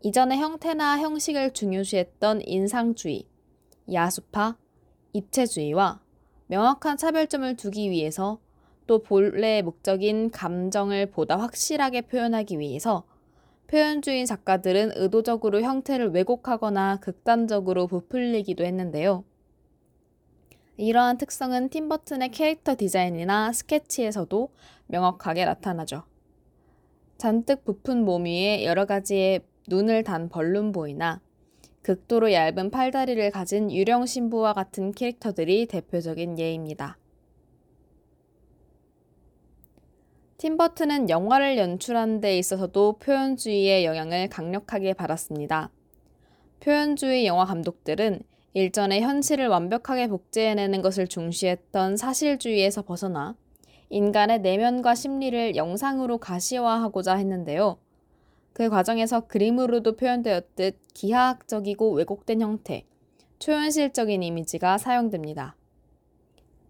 [0.00, 3.28] 이전에 형태나 형식을 중요시했던 인상주의,
[3.92, 4.56] 야수파,
[5.12, 6.00] 입체주의와
[6.46, 8.40] 명확한 차별점을 두기 위해서
[8.86, 13.04] 또 본래의 목적인 감정을 보다 확실하게 표현하기 위해서
[13.66, 19.24] 표현주의 작가들은 의도적으로 형태를 왜곡하거나 극단적으로 부풀리기도 했는데요.
[20.76, 24.50] 이러한 특성은 팀버튼의 캐릭터 디자인이나 스케치에서도
[24.86, 26.04] 명확하게 나타나죠.
[27.16, 31.20] 잔뜩 부푼 몸 위에 여러 가지의 눈을 단 벌룬보이나
[31.82, 36.98] 극도로 얇은 팔다리를 가진 유령 신부와 같은 캐릭터들이 대표적인 예입니다.
[40.38, 45.70] 팀버튼은 영화를 연출하는 데 있어서도 표현주의의 영향을 강력하게 받았습니다.
[46.60, 48.20] 표현주의 영화 감독들은
[48.52, 53.34] 일전에 현실을 완벽하게 복제해내는 것을 중시했던 사실주의에서 벗어나
[53.88, 57.78] 인간의 내면과 심리를 영상으로 가시화하고자 했는데요.
[58.52, 62.84] 그 과정에서 그림으로도 표현되었듯 기하학적이고 왜곡된 형태,
[63.38, 65.56] 초현실적인 이미지가 사용됩니다.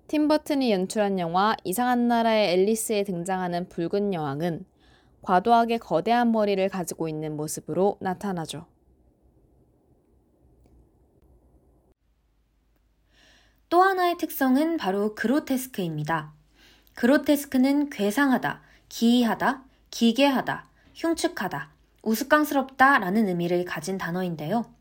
[0.09, 4.65] 팀버튼이 연출한 영화 이상한 나라의 앨리스에 등장하는 붉은 여왕은
[5.23, 8.67] 과도하게 거대한 머리를 가지고 있는 모습으로 나타나죠.
[13.69, 16.33] 또 하나의 특성은 바로 그로테스크입니다.
[16.95, 24.76] 그로테스크는 괴상하다, 기이하다, 기괴하다, 흉측하다, 우스꽝스럽다 라는 의미를 가진 단어인데요.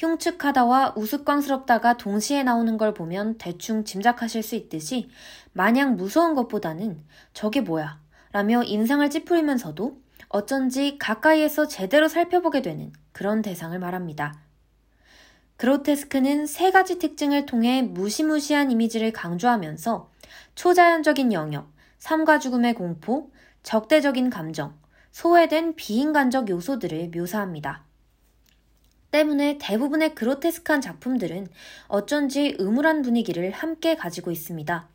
[0.00, 5.10] 흉측하다와 우스꽝스럽다가 동시에 나오는 걸 보면 대충 짐작하실 수 있듯이
[5.52, 8.00] 마냥 무서운 것보다는 저게 뭐야
[8.32, 14.40] 라며 인상을 찌푸리면서도 어쩐지 가까이에서 제대로 살펴보게 되는 그런 대상을 말합니다.
[15.56, 20.10] 그로테스크는 세 가지 특징을 통해 무시무시한 이미지를 강조하면서
[20.54, 23.30] 초자연적인 영역, 삶과 죽음의 공포,
[23.62, 24.78] 적대적인 감정,
[25.10, 27.89] 소외된 비인간적 요소들을 묘사합니다.
[29.10, 31.48] 때문에 대부분의 그로테스크한 작품들은
[31.88, 34.88] 어쩐지 음울한 분위기를 함께 가지고 있습니다.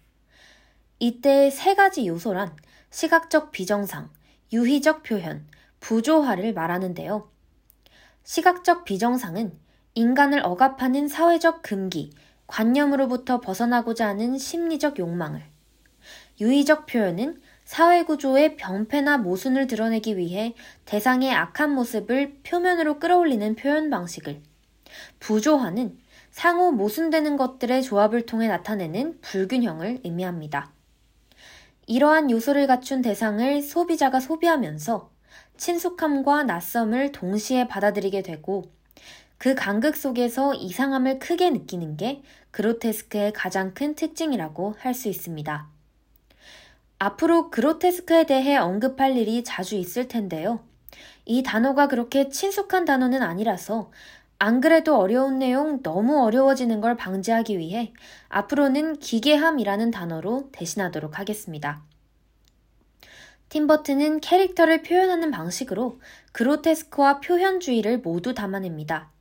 [1.00, 2.56] 이때 세 가지 요소란
[2.90, 4.10] 시각적 비정상,
[4.54, 5.46] 유희적 표현,
[5.82, 7.30] 부조화를 말하는데요.
[8.24, 9.58] 시각적 비정상은
[9.94, 12.12] 인간을 억압하는 사회적 금기,
[12.48, 15.44] 관념으로부터 벗어나고자 하는 심리적 욕망을,
[16.40, 20.54] 유의적 표현은 사회 구조의 병폐나 모순을 드러내기 위해
[20.86, 24.42] 대상의 악한 모습을 표면으로 끌어올리는 표현 방식을,
[25.20, 25.98] 부조화는
[26.32, 30.72] 상호 모순되는 것들의 조합을 통해 나타내는 불균형을 의미합니다.
[31.88, 35.10] 이러한 요소를 갖춘 대상을 소비자가 소비하면서
[35.58, 38.64] 친숙함과 낯섦을 동시에 받아들이게 되고
[39.38, 45.75] 그 간극 속에서 이상함을 크게 느끼는 게 그로테스크의 가장 큰 특징이라고 할 수 있습니다.
[46.98, 50.62] 앞으로 그로테스크에 대해 언급할 일이 자주 있을 텐데요.
[51.26, 53.92] 이 단어가 그렇게 친숙한 단어는 아니라서
[54.38, 57.94] 안 그래도 어려운 내용 너무 어려워지는 걸 방지하기 위해
[58.30, 61.82] 앞으로는 기계함이라는 단어로 대신하도록 하겠습니다.
[63.50, 66.00] 팀버튼은 캐릭터를 표현하는 방식으로
[66.34, 69.12] 그로테스크와 표현주의를 모두 담아냅니다.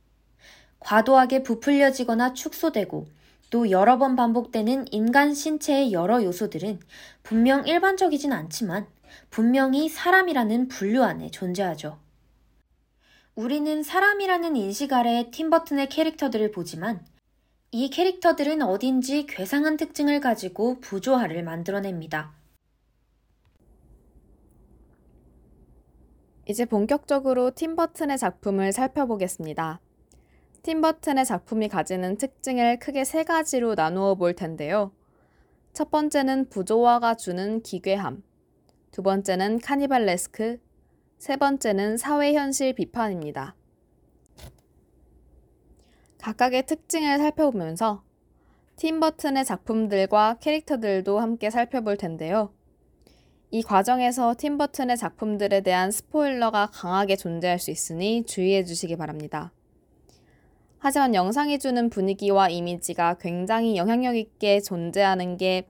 [0.79, 3.07] 과도하게 부풀려지거나 축소되고
[3.49, 6.79] 또 여러 번 반복되는 인간 신체의 여러 요소들은
[7.23, 8.87] 분명 일반적이진 않지만
[9.29, 11.99] 분명히 사람이라는 분류 안에 존재하죠.
[13.35, 17.05] 우리는 사람이라는 인식 아래 팀버튼의 캐릭터들을 보지만
[17.71, 22.33] 이 캐릭터들은 어딘지 괴상한 특징을 가지고 부조화를 만들어냅니다.
[26.47, 29.81] 이제 본격적으로 팀버튼의 작품을 살펴보겠습니다.
[30.65, 34.91] 팀버튼의 작품이 가지는 특징을 크게 세 가지로 나누어 볼 텐데요.
[35.73, 38.23] 첫 번째는 부조화가 주는 기괴함,
[38.89, 40.59] 두 번째는 카니발레스크,
[41.19, 43.55] 세 번째는 사회현실 비판입니다.
[46.17, 48.03] 각각의 특징을 살펴보면서
[48.77, 52.51] 팀버튼의 작품들과 캐릭터들도 함께 살펴볼 텐데요.
[53.51, 59.51] 이 과정에서 팀버튼의 작품들에 대한 스포일러가 강하게 존재할 수 있으니 주의해 주시기 바랍니다.
[60.85, 65.67] 하지만 영상이 주는 분위기와 이미지가 굉장히 영향력 있게 존재하는 게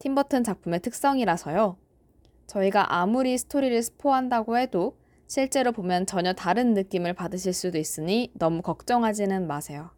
[0.00, 1.78] 팀버튼 작품의 특성이라서요.
[2.46, 9.46] 저희가 아무리 스토리를 스포한다고 해도 실제로 보면 전혀 다른 느낌을 받으실 수도 있으니 너무 걱정하지는
[9.46, 9.92] 마세요.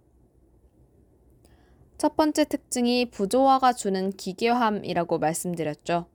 [1.98, 6.07] 첫 번째 특징이 부조화가 주는 기괴함이라고 말씀드렸죠.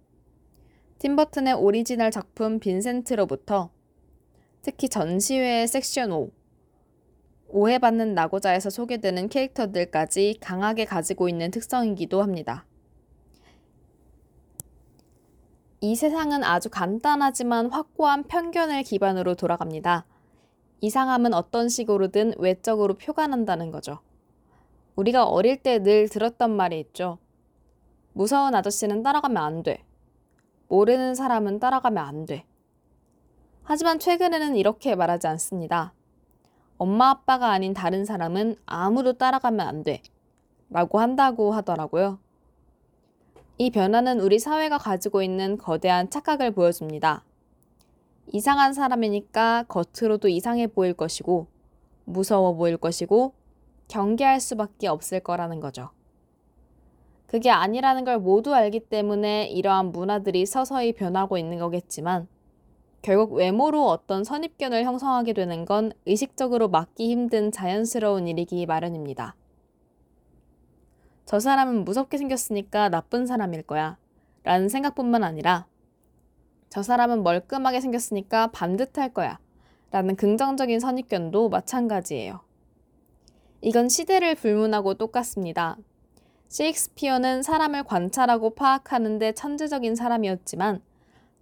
[0.99, 3.71] 팀버튼의 오리지널 작품 빈센트로부터
[4.61, 6.36] 특히 전시회의 섹션 5,
[7.49, 12.65] 오해받는 나고자에서 소개되는 캐릭터들까지 강하게 가지고 있는 특성이기도 합니다.
[15.79, 20.05] 이 세상은 아주 간단하지만 확고한 편견을 기반으로 돌아갑니다.
[20.81, 23.99] 이상함은 어떤 식으로든 외적으로 표관한다는 거죠.
[24.95, 27.19] 우리가 어릴 때 늘 들었던 말이 있죠.
[28.13, 29.83] 무서운 아저씨는 따라가면 안 돼.
[30.67, 32.45] 모르는 사람은 따라가면 안 돼.
[33.63, 35.93] 하지만 최근에는 이렇게 말하지 않습니다.
[36.77, 40.01] 엄마 아빠가 아닌 다른 사람은 아무도 따라가면 안 돼.
[40.69, 42.19] 라고 한다고 하더라고요.
[43.57, 47.23] 이 변화는 우리 사회가 가지고 있는 거대한 착각을 보여줍니다.
[48.27, 51.47] 이상한 사람이니까 겉으로도 이상해 보일 것이고,
[52.05, 53.33] 무서워 보일 것이고,
[53.87, 55.89] 경계할 수밖에 없을 거라는 거죠.
[57.25, 62.27] 그게 아니라는 걸 모두 알기 때문에 이러한 문화들이 서서히 변하고 있는 거겠지만,
[63.07, 69.33] 결국 외모로 어떤 선입견을 형성하게 되는 건 의식적으로 막기 힘든 자연스러운 일이기 마련입니다.
[71.25, 73.97] 저 사람은 무섭게 생겼으니까 나쁜 사람일 거야.
[74.43, 75.67] 라는 생각뿐만 아니라
[76.67, 79.39] 저 사람은 멀끔하게 생겼으니까 반듯할 거야.
[79.91, 82.41] 라는 긍정적인 선입견도 마찬가지예요.
[83.61, 85.77] 이건 시대를 불문하고 똑같습니다.
[86.49, 90.81] 셰익스피어는 사람을 관찰하고 파악하는데 천재적인 사람이었지만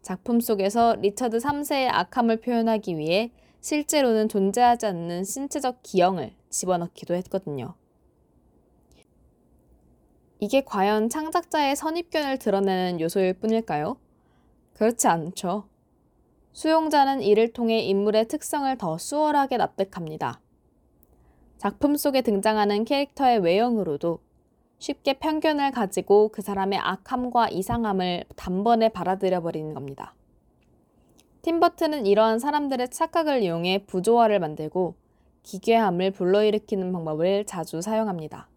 [0.06, 7.74] 작품 속에서 리처드 3세의 악함을 표현하기 위해 실제로는 존재하지 않는 신체적 기형을 집어넣기도 했거든요.
[10.40, 13.98] 이게 과연 창작자의 선입견을 드러내는 요소일 뿐일까요?
[14.76, 15.68] 그렇지 않죠.
[16.54, 20.40] 수용자는 이를 통해 인물의 특성을 더 수월하게 납득합니다.
[21.58, 24.20] 작품 속에 등장하는 캐릭터의 외형으로도
[24.80, 30.14] 쉽게 편견을 가지고 그 사람의 악함과 이상함을 단번에 받아들여 버리는 겁니다.
[31.42, 34.96] 팀버튼은 이러한 사람들의 착각을 이용해 부조화를 만들고
[35.44, 38.50] 기괴함을 불러일으키는 방법을 자주 사용합니다.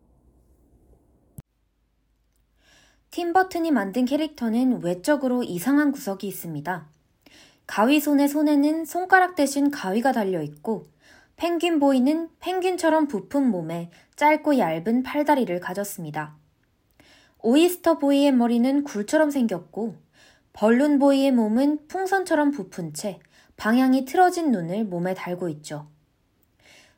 [3.11, 6.89] 팀버튼이 만든 캐릭터는 외적으로 이상한 구석이 있습니다.
[7.67, 10.87] 가위손의 손에는 손가락 대신 가위가 달려 있고
[11.37, 16.35] 펭귄 보이는 펭귄처럼 부푼 몸에 짧고 얇은 팔다리를 가졌습니다.
[17.39, 19.95] 오이스터 보이의 머리는 굴처럼 생겼고
[20.53, 23.21] 벌룬 보이의 몸은 풍선처럼 부푼 채
[23.57, 25.87] 방향이 틀어진 눈을 몸에 달고 있죠.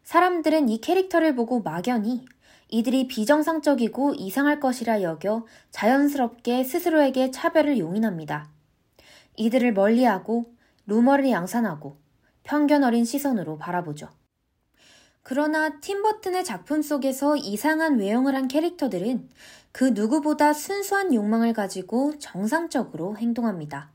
[0.02, 2.24] 사람들은 이 캐릭터를 보고 막연히
[2.70, 8.48] 이들이 비정상적이고 이상할 것이라 여겨 자연스럽게 스스로에게 차별을 용인합니다.
[9.36, 10.54] 이들을 멀리하고
[10.86, 11.98] 루머를 양산하고
[12.44, 14.08] 편견 어린 시선으로 바라보죠.
[15.22, 19.28] 그러나 팀버튼의 작품 속에서 이상한 외형을 한 캐릭터들은
[19.72, 23.90] 그 누구보다 순수한 욕망을 가지고 정상적으로 행동합니다.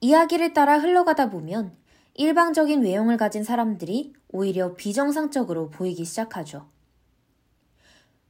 [0.00, 1.76] 이야기를 따라 흘러가다 보면
[2.14, 6.68] 일방적인 외형을 가진 사람들이 오히려 비정상적으로 보이기 시작하죠.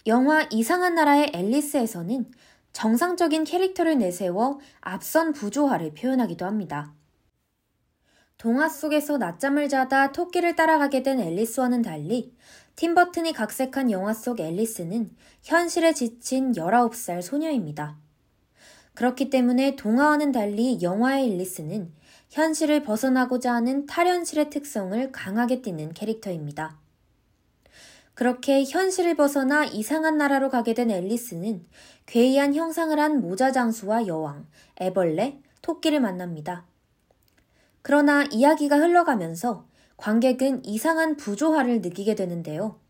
[0.06, 2.30] 영화 이상한 나라의 앨리스에서는
[2.72, 6.92] 정상적인 캐릭터를 내세워 앞선 부조화를 표현하기도 합니다.
[8.46, 12.32] 동화 속에서 낮잠을 자다 토끼를 따라가게 된 앨리스와는 달리
[12.76, 15.10] 팀버튼이 각색한 영화 속 앨리스는
[15.42, 17.96] 현실에 지친 19살 소녀입니다.
[18.94, 21.92] 그렇기 때문에 동화와는 달리 영화의 앨리스는
[22.30, 26.78] 현실을 벗어나고자 하는 탈현실의 특성을 강하게 띠는 캐릭터입니다.
[28.14, 31.66] 그렇게 현실을 벗어나 이상한 나라로 가게 된 앨리스는
[32.06, 34.46] 괴이한 형상을 한 모자 장수와 여왕,
[34.80, 36.64] 애벌레, 토끼를 만납니다.
[37.86, 39.64] 그러나 이야기가 흘러가면서
[39.96, 42.80] 관객은 이상한 부조화를 느끼게 되는데요.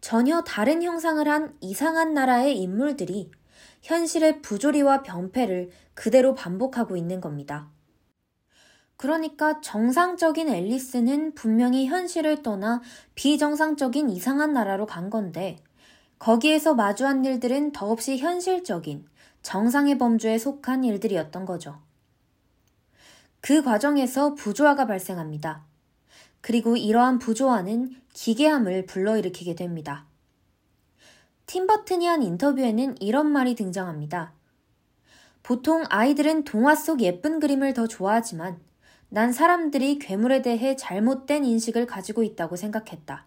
[0.00, 3.30] 전혀 다른 형상을 한 이상한 나라의 인물들이
[3.82, 7.70] 현실의 부조리와 병폐를 그대로 반복하고 있는 겁니다.
[8.96, 12.82] 그러니까 정상적인 앨리스는 분명히 현실을 떠나
[13.14, 15.58] 비정상적인 이상한 나라로 간 건데
[16.18, 19.06] 거기에서 마주한 일들은 더없이 현실적인
[19.42, 21.83] 정상의 범주에 속한 일들이었던 거죠.
[23.46, 25.66] 그 과정에서 부조화가 발생합니다.
[26.40, 30.06] 그리고 이러한 부조화는 기괴함을 불러일으키게 됩니다.
[31.44, 34.32] 팀버튼이 한 인터뷰에는 이런 말이 등장합니다.
[35.42, 38.60] 보통 아이들은 동화 속 예쁜 그림을 더 좋아하지만
[39.10, 43.26] 난 사람들이 괴물에 대해 잘못된 인식을 가지고 있다고 생각했다.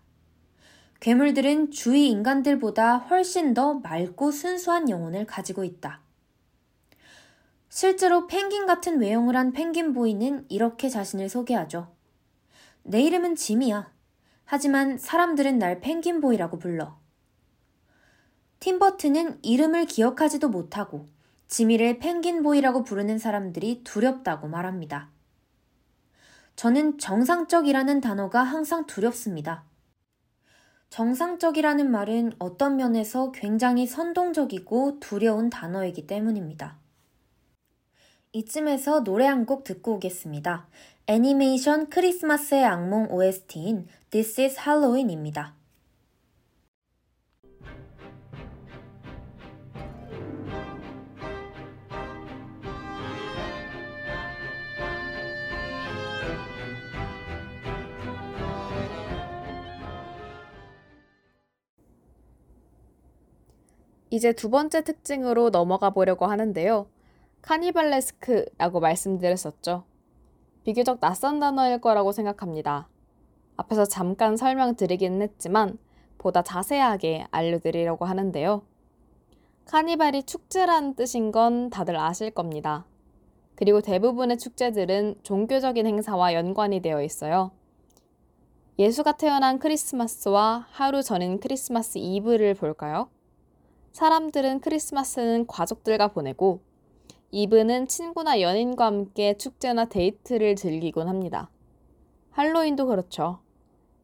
[0.99, 6.06] 괴물들은 주위 인간들보다 훨씬 더 맑고 순수한 영혼을 가지고 있다.
[7.79, 11.93] 실제로 펭귄 같은 외형을 한 펭귄 보이는 이렇게 자신을 소개하죠.
[12.81, 13.91] 내 이름은 짐이야.
[14.45, 16.97] 하지만 사람들은 날 펭귄 보이라고 불러.
[18.61, 21.07] 팀버튼은 이름을 기억하지도 못하고
[21.47, 25.11] 지미를 펭귄 보이라고 부르는 사람들이 두렵다고 말합니다.
[26.55, 29.65] 저는 정상적이라는 단어가 항상 두렵습니다.
[30.89, 36.79] 정상적이라는 말은 어떤 면에서 굉장히 선동적이고 두려운 단어이기 때문입니다.
[38.33, 40.67] 이쯤에서 노래 한 곡 듣고 오겠습니다.
[41.07, 45.55] 애니메이션 크리스마스의 악몽 OST인 This is Halloween입니다.
[64.09, 66.87] 이제 두 번째 특징으로 넘어가 보려고 하는데요.
[67.47, 69.85] 카니발레스크라고 말씀드렸었죠.
[70.65, 72.89] 비교적 낯선 단어일 거라고 생각합니다.
[73.55, 75.77] 앞에서 잠깐 설명드리기는 했지만
[76.17, 78.63] 보다 자세하게 알려드리려고 하는데요.
[79.63, 82.85] 카니발이 축제란 뜻인 건 다들 아실 겁니다.
[83.55, 87.51] 그리고 대부분의 축제들은 종교적인 행사와 연관이 되어 있어요.
[88.77, 93.09] 예수가 태어난 크리스마스와 하루 전인 크리스마스 이브를 볼까요?
[93.93, 96.66] 사람들은 크리스마스는 가족들과 보내고
[97.31, 101.49] 이브는 친구나 연인과 함께 축제나 데이트를 즐기곤 합니다.
[102.31, 103.39] 할로윈도 그렇죠.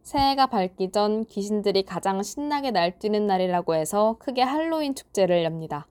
[0.01, 5.87] 새해가 밝기 전 귀신들이 가장 신나게 날뛰는 날이라고 해서 크게 할로윈 축제를 엽니다.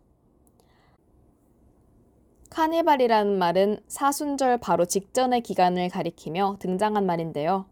[2.51, 7.65] 카니발이라는 말은 사순절 바로 직전의 기간을 가리키며 등장한 말인데요.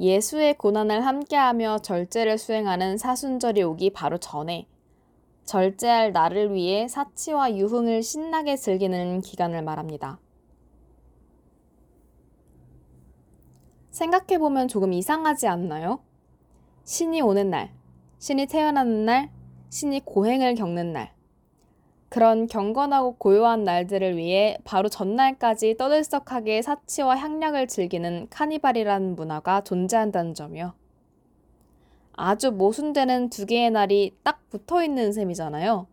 [0.00, 4.66] 예수의 고난을 함께하며 절제를 수행하는 사순절이 오기 바로 전에
[5.48, 10.20] 절제할 나를 위해 사치와 유흥을 신나게 즐기는 기간을 말합니다.
[13.90, 16.00] 생각해보면 조금 이상하지 않나요?
[16.84, 17.72] 신이 오는 날,
[18.18, 19.30] 신이 태어나는 날,
[19.70, 21.14] 신이 고행을 겪는 날.
[22.10, 30.74] 그런 경건하고 고요한 날들을 위해 바로 전날까지 떠들썩하게 사치와 향락을 즐기는 카니발이라는 문화가 존재한다는 점이요.
[32.20, 35.86] 아주 모순되는 두 개의 날이 딱 붙어 있는 셈이잖아요.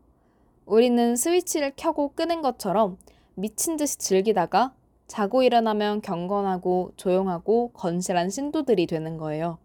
[0.66, 2.98] 우리는 스위치를 켜고 끄는 것처럼
[3.36, 4.74] 미친 듯이 즐기다가
[5.06, 9.60] 자고 일어나면 경건하고 조용하고 건실한 신도들이 되는 거예요.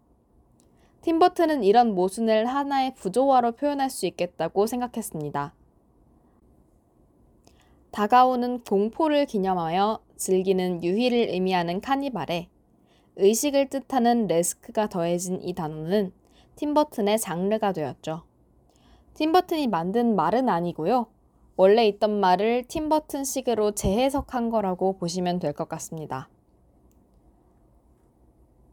[1.01, 5.55] 팀버튼은 이런 모순을 하나의 부조화로 표현할 수 있겠다고 생각했습니다.
[7.91, 12.51] 다가오는 공포를 기념하여 즐기는 유희를 의미하는 카니발에
[13.17, 16.13] 의식을 뜻하는 레스크가 더해진 이 단어는
[16.61, 18.23] 팀버튼의 장르가 되었죠.
[19.15, 21.07] 팀버튼이 만든 말은 아니고요.
[21.57, 26.29] 원래 있던 말을 팀버튼식으로 재해석한 거라고 보시면 될 것 같습니다.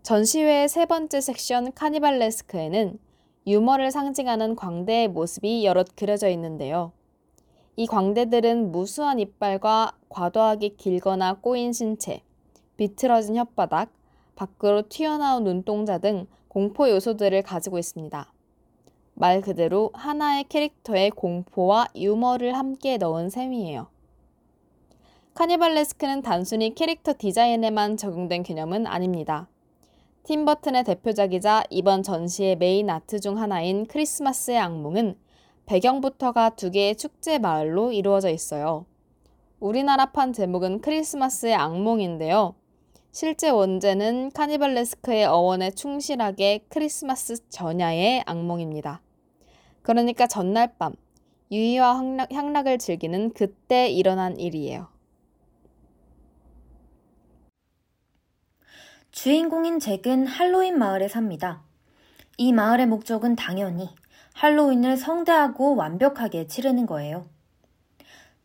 [0.04, 3.00] 전시회의 세 번째 섹션 카니발레스크에는
[3.48, 6.92] 유머를 상징하는 광대의 모습이 여럿 그려져 있는데요.
[7.78, 12.22] 이 광대들은 무수한 이빨과 과도하게 길거나 꼬인 신체,
[12.76, 13.90] 비틀어진 혓바닥,
[14.36, 18.34] 밖으로 튀어나온 눈동자 등 공포 요소들을 가지고 있습니다.
[19.14, 23.88] 말 그대로 하나의 캐릭터에 공포와 유머를 함께 넣은 셈이에요.
[25.34, 29.48] carnivalesque는 단순히 캐릭터 디자인에만 적용된 개념은 아닙니다.
[30.24, 35.16] 팀 버튼의 대표작이자 이번 전시의 메인 아트 중 하나인 크리스마스의 악몽은
[35.68, 38.86] 배경부터가 두 개의 축제 마을로 이루어져 있어요.
[39.60, 42.56] 우리나라판 제목은 크리스마스의 악몽인데요.
[43.20, 49.02] 실제 원제는 카니발레스크의 어원에 충실하게 크리스마스 전야의 악몽입니다.
[49.82, 50.94] 그러니까 전날 밤
[51.52, 54.90] 유희와 향락, 향락을 즐기는 그때 일어난 일이에요.
[59.10, 61.64] 주인공인 잭은 할로윈 마을에 삽니다.
[62.38, 63.90] 이 마을의 목적은 당연히
[64.36, 67.28] 할로윈을 성대하고 완벽하게 치르는 거예요.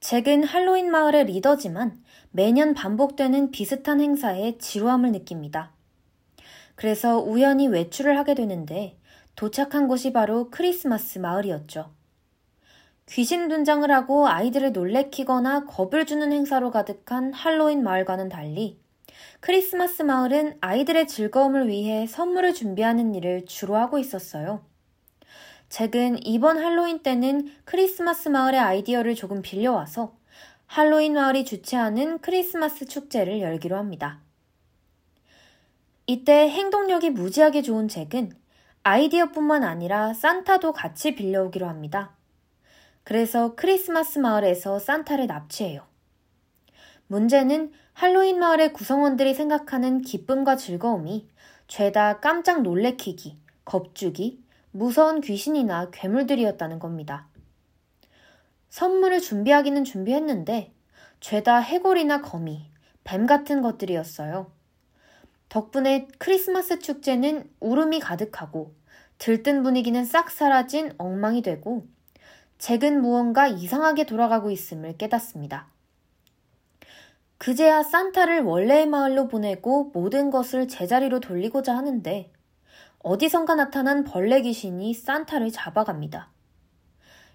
[0.03, 5.71] 잭은 할로윈 마을의 리더지만 매년 반복되는 비슷한 행사에 지루함을 느낍니다.
[6.75, 8.99] 그래서 우연히 외출을 하게 되는데
[9.37, 11.95] 도착한 곳이 바로 크리스마스 마을이었죠.
[13.11, 18.81] 귀신 분장을 하고 아이들을 놀래키거나 겁을 주는 행사로 가득한 할로윈 마을과는 달리
[19.39, 24.72] 크리스마스 마을은 아이들의 즐거움을 위해 선물을 준비하는 일을 주로 하고 있었어요.
[25.73, 30.15] 잭은 이번 할로윈 때는 크리스마스 마을의 아이디어를 조금 빌려와서
[30.67, 34.21] 할로윈 마을이 주최하는 크리스마스 축제를 열기로 합니다.
[36.07, 38.33] 이때 행동력이 무지하게 좋은 잭은
[38.83, 42.15] 아이디어뿐만 아니라 산타도 같이 빌려오기로 합니다.
[43.03, 45.87] 그래서 크리스마스 마을에서 산타를 납치해요.
[47.07, 51.31] 문제는 할로윈 마을의 구성원들이 생각하는 기쁨과 즐거움이
[51.67, 54.42] 죄다 깜짝 놀래키기, 겁주기,
[54.73, 57.29] 무서운 귀신이나 괴물들이었다는 겁니다.
[58.71, 60.73] 선물을 준비하기는 준비했는데
[61.21, 62.71] 죄다 해골이나 거미,
[63.05, 64.51] 뱀 같은 것들이었어요.
[65.51, 68.75] 덕분에 크리스마스 축제는 울음이 가득하고
[69.19, 71.87] 들뜬 분위기는 싹 사라진 엉망이 되고
[72.57, 75.69] 잭은 무언가 이상하게 돌아가고 있음을 깨닫습니다.
[77.37, 82.32] 그제야 산타를 원래의 마을로 보내고 모든 것을 제자리로 돌리고자 하는데
[83.03, 86.31] 어디선가 나타난 벌레 귀신이 산타를 잡아갑니다.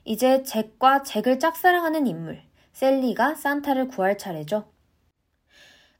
[0.05, 2.41] 이제 잭과 잭을 짝사랑하는 인물,
[2.71, 4.71] 셀리가 산타를 구할 차례죠.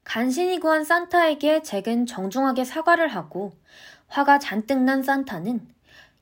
[0.05, 3.51] 간신히 구한 산타에게 잭은 정중하게 사과를 하고
[4.07, 5.67] 화가 잔뜩 난 산타는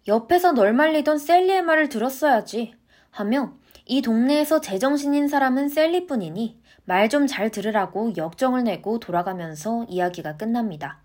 [0.08, 2.74] 옆에서 널 말리던 셀리의 말을 들었어야지
[3.12, 3.54] 하며
[3.86, 11.05] 이 동네에서 제정신인 사람은 셀리뿐이니 말 좀 잘 들으라고 역정을 내고 돌아가면서 이야기가 끝납니다.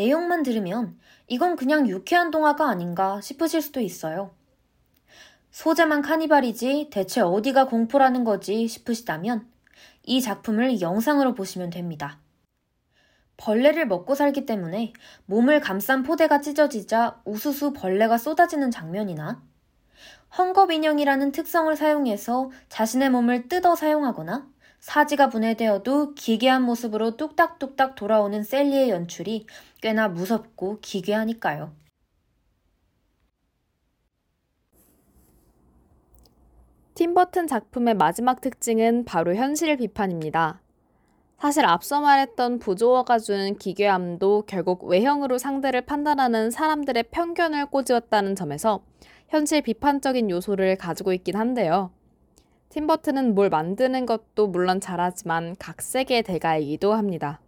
[0.00, 4.30] 내용만 들으면 이건 그냥 유쾌한 동화가 아닌가 싶으실 수도 있어요.
[5.50, 9.46] 소재만 카니발이지 대체 어디가 공포라는 거지 싶으시다면
[10.04, 12.18] 이 작품을 영상으로 보시면 됩니다.
[13.36, 14.94] 벌레를 먹고 살기 때문에
[15.26, 19.42] 몸을 감싼 포대가 찢어지자 우수수 벌레가 쏟아지는 장면이나
[20.32, 24.48] 헝겊 인형이라는 특성을 사용해서 자신의 몸을 뜯어 사용하거나
[24.80, 29.46] 사지가 분해되어도 기괴한 모습으로 뚝딱뚝딱 돌아오는 셀리의 연출이
[29.80, 31.72] 꽤나 무섭고 기괴하니까요.
[36.94, 40.60] 팀버튼 작품의 마지막 특징은 바로 현실 비판입니다.
[41.38, 48.82] 사실 앞서 말했던 부조어가 주는 기괴함도 결국 외형으로 상대를 판단하는 사람들의 편견을 꼬집었다는 점에서
[49.28, 51.90] 현실 비판적인 요소를 가지고 있긴 한데요.
[52.68, 57.40] 팀버튼은 뭘 만드는 것도 물론 잘하지만 각색의 대가이기도 합니다.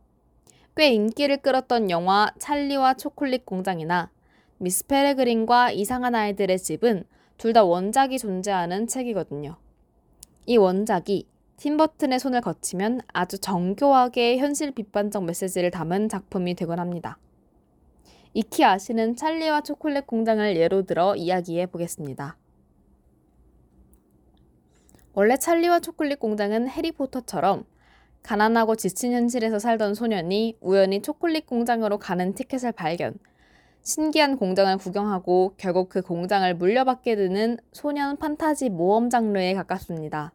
[0.75, 4.11] 꽤 인기를 끌었던 영화 찰리와 초콜릿 공장이나
[4.59, 7.05] 미스 페레그린과 이상한 아이들의 집은
[7.37, 9.57] 둘 다 원작이 존재하는 책이거든요.
[10.47, 17.19] 이 원작이 팀버튼의 손을 거치면 아주 정교하게 현실 비판적 메시지를 담은 작품이 되곤 합니다.
[18.33, 22.39] 익히 아시는 찰리와 초콜릿 공장을 예로 들어 이야기해 보겠습니다.
[25.15, 27.65] 원래 찰리와 초콜릿 공장은 해리포터처럼
[28.23, 33.15] 가난하고 지친 현실에서 살던 소년이 우연히 초콜릿 공장으로 가는 티켓을 발견,
[33.83, 40.33] 신기한 공장을 구경하고 결국 그 공장을 물려받게 되는 소년 판타지 모험 장르에 가깝습니다.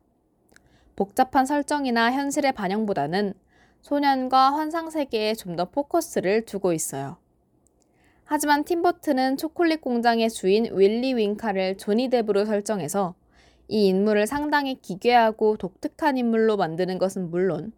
[0.98, 3.34] 복잡한 설정이나 현실의 반영보다는
[3.82, 7.18] 소년과 환상 세계에 좀 더 포커스를 두고 있어요.
[8.26, 13.16] 하지만 팀버튼은 초콜릿 공장의 주인 윌리 윙카를 조니 뎁으로 설정해서
[13.68, 17.74] 이 인물을 상당히 기괴하고 독특한 인물로 만드는 것은 물론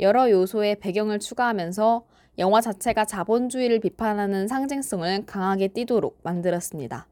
[0.00, 2.04] 여러 요소의 배경을 추가하면서
[2.38, 7.06] 영화 자체가 자본주의를 비판하는 상징성을 강하게 띠도록 만들었습니다.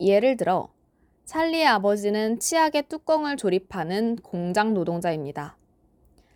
[0.00, 0.70] 예를 들어
[1.24, 5.56] 찰리의 아버지는 치약의 뚜껑을 조립하는 공장 노동자입니다.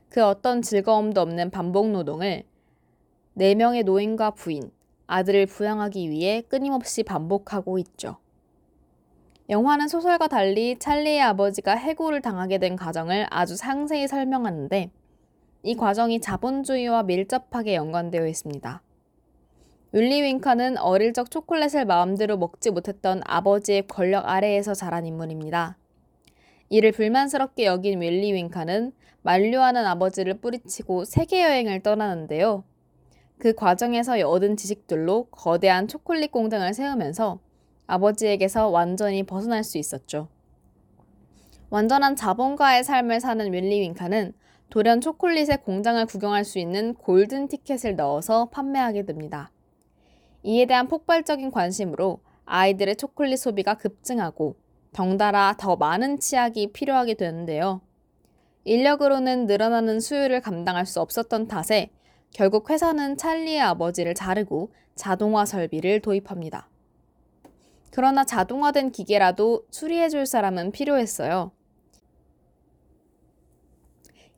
[0.09, 2.45] 그 어떤 즐거움도 없는 반복 노동을
[3.37, 4.71] 4명의 노인과 부인,
[5.07, 8.19] 아들을 부양하기 위해 끊임없이 반복하고 있죠.
[9.51, 14.91] 영화는 소설과 달리 찰리의 아버지가 해고를 당하게 된 과정을 아주 상세히 설명하는데
[15.65, 18.83] 이 과정이 자본주의와 밀접하게 연관되어 있습니다.
[19.93, 25.77] 윌리 윙카는 어릴 적 초콜릿을 마음대로 먹지 못했던 아버지의 권력 아래에서 자란 인물입니다.
[26.71, 28.93] 이를 불만스럽게 여긴 윌리 윙카는
[29.23, 32.65] 만류하는 아버지를 뿌리치고 세계 여행을 떠나는데요.
[33.39, 37.41] 그 과정에서 얻은 지식들로 거대한 초콜릿 공장을 세우면서
[37.87, 40.29] 아버지에게서 완전히 벗어날 수 있었죠.
[41.71, 44.33] 완전한 자본가의 삶을 사는 윌리 윙카는
[44.71, 49.51] 돌연 초콜릿의 공장을 구경할 수 있는 골든 티켓을 넣어서 판매하게 됩니다.
[50.43, 54.57] 이에 대한 폭발적인 관심으로 아이들의 초콜릿 소비가 급증하고
[54.93, 57.81] 덩달아 더 많은 치약이 필요하게 되는데요.
[58.65, 61.91] 인력으로는 늘어나는 수요를 감당할 수 없었던 탓에
[62.33, 66.69] 결국 회사는 찰리의 아버지를 자르고 자동화 설비를 도입합니다.
[67.97, 71.53] 그러나 자동화된 기계라도 수리해줄 사람은 필요했어요.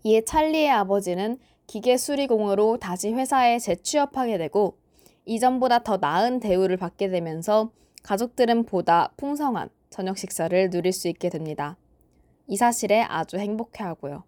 [0.03, 4.77] 이에 찰리의 아버지는 기계 수리공으로 다시 회사에 재취업하게 되고
[5.25, 7.71] 이전보다 더 나은 대우를 받게 되면서
[8.03, 11.79] 가족들은 보다 풍성한 저녁 식사를 누릴 수 있게 됩니다.
[12.49, 14.25] 이 사실에 아주 행복해하고요.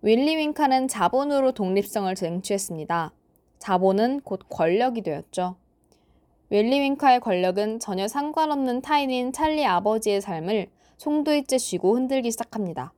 [0.00, 3.12] 윌리 윙카는 자본으로 독립성을 쟁취했습니다.
[3.58, 5.56] 자본은 곧 권력이 되었죠.
[6.50, 12.92] 윌리 윙카의 권력은 전혀 상관없는 타인인 찰리 아버지의 삶을 송두리째 쥐고 흔들기 시작합니다.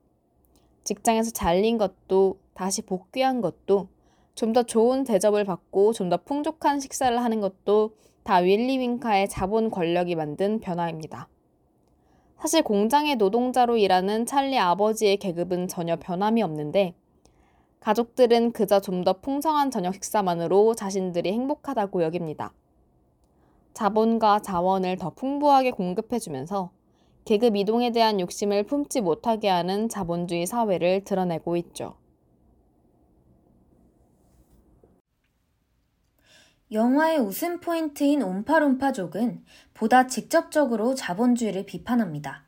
[0.85, 3.89] 직장에서 잘린 것도 다시 복귀한 것도
[4.37, 7.91] 좀 더 좋은 대접을 받고 좀 더 풍족한 식사를 하는 것도
[8.23, 11.29] 다 윌리 윙카의 자본 권력이 만든 변화입니다.
[12.39, 16.95] 사실 공장의 노동자로 일하는 찰리 아버지의 계급은 전혀 변함이 없는데
[17.81, 22.53] 가족들은 그저 좀 더 풍성한 저녁 식사만으로 자신들이 행복하다고 여깁니다.
[23.75, 26.71] 자본과 자원을 더 풍부하게 공급해주면서
[27.25, 31.95] 계급 이동에 대한 욕심을 품지 못하게 하는 자본주의 사회를 드러내고 있죠.
[36.73, 39.45] 영화의 웃음 포인트인 옴파룸파족은
[39.75, 42.45] 보다 직접적으로 자본주의를 비판합니다.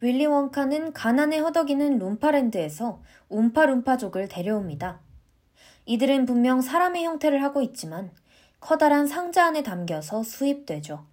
[0.00, 5.00] 윌리 원카는 가난에 허덕이는 룸파랜드에서 옴파룸파족을 데려옵니다.
[5.84, 8.10] 이들은 분명 사람의 형태를 하고 있지만
[8.62, 11.04] 커다란 상자 안에 담겨서 수입되죠.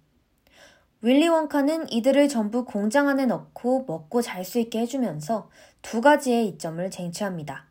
[1.02, 5.50] 윌리 원카는 이들을 전부 공장 안에 넣고 먹고 잘 수 있게 해주면서
[5.82, 7.64] 두 가지의 이점을 쟁취합니다.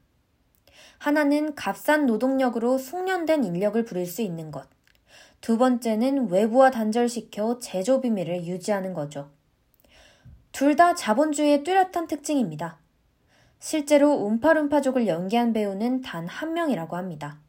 [0.97, 4.67] 하나는 값싼 노동력으로 숙련된 인력을 부릴 수 있는 것.
[5.39, 9.29] 두 번째는 외부와 단절시켜 제조 비밀을 유지하는 거죠.
[10.51, 12.79] 둘 다 자본주의의 뚜렷한 특징입니다.
[13.59, 17.39] 실제로 움파룸파족을 연기한 배우는 단 한 명이라고 합니다.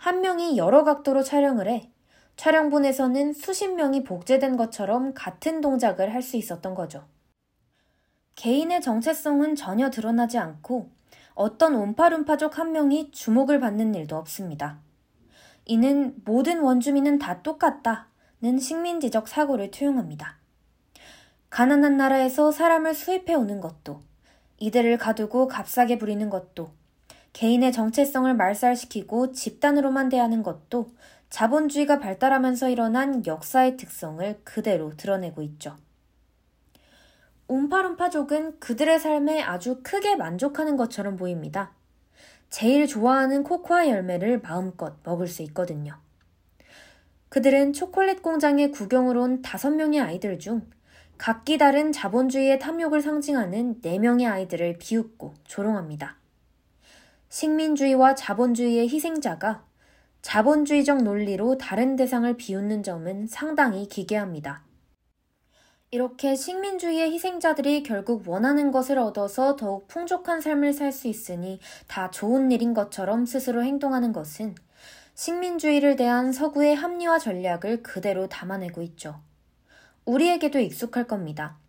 [0.00, 1.92] 한 명이 여러 각도로 촬영을 해
[2.36, 7.04] 촬영분에서는 수십 명이 복제된 것처럼 같은 동작을 할 수 있었던 거죠.
[8.34, 10.88] 개인의 정체성은 전혀 드러나지 않고
[11.34, 14.78] 어떤 옴파룸파족 한 명이 주목을 받는 일도 없습니다.
[15.66, 20.38] 이는 모든 원주민은 다 똑같다는 식민지적 사고를 투영합니다.
[21.50, 24.00] 가난한 나라에서 사람을 수입해 오는 것도,
[24.56, 26.70] 이들을 가두고 값싸게 부리는 것도,
[27.32, 30.92] 개인의 정체성을 말살시키고 집단으로만 대하는 것도
[31.30, 35.76] 자본주의가 발달하면서 일어난 역사의 특성을 그대로 드러내고 있죠.
[37.46, 41.72] 옴파룸파족은 그들의 삶에 아주 크게 만족하는 것처럼 보입니다.
[42.48, 45.98] 제일 좋아하는 코코아 열매를 마음껏 먹을 수 있거든요.
[47.28, 50.68] 그들은 초콜릿 공장에 구경을 온 다섯 명의 아이들 중
[51.16, 56.19] 각기 다른 자본주의의 탐욕을 상징하는 네 명의 아이들을 비웃고 조롱합니다.
[57.30, 59.64] 식민주의와 자본주의의 희생자가
[60.20, 64.64] 자본주의적 논리로 다른 대상을 비웃는 점은 상당히 기괴합니다.
[65.92, 72.50] 이렇게 식민주의의 희생자들이 결국 원하는 것을 얻어서 더욱 풍족한 삶을 살 수 있으니 다 좋은
[72.50, 74.56] 일인 것처럼 스스로 행동하는 것은
[75.14, 79.20] 식민주의를 대한 서구의 합리화 전략을 그대로 담아내고 있죠.
[80.04, 81.59] 우리에게도 익숙할 겁니다.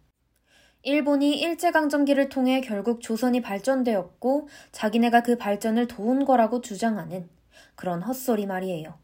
[0.83, 7.29] 일본이 일제강점기를 통해 결국 조선이 발전되었고 자기네가 그 발전을 도운 거라고 주장하는
[7.75, 8.97] 그런 헛소리 말이에요.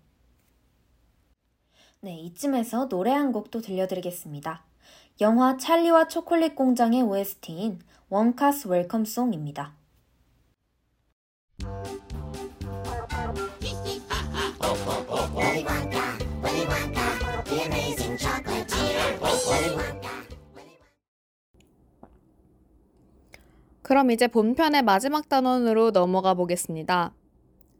[2.01, 4.65] 네, 이쯤에서 노래 한 곡도 들려드리겠습니다.
[5.21, 9.75] 영화 찰리와 초콜릿 공장의 OST인 원카스 웰컴송입니다.
[23.87, 27.13] 그럼 이제 본편의 마지막 단원으로 넘어가 보겠습니다.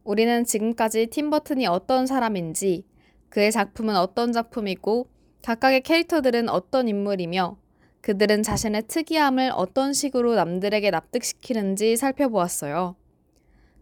[0.06, 2.86] 우리는 지금까지 팀 버튼이 어떤 사람인지,
[3.28, 5.10] 그의 작품은 어떤 작품이고,
[5.44, 7.58] 각각의 캐릭터들은 어떤 인물이며,
[8.00, 12.96] 그들은 자신의 특이함을 어떤 식으로 남들에게 납득시키는지 살펴보았어요.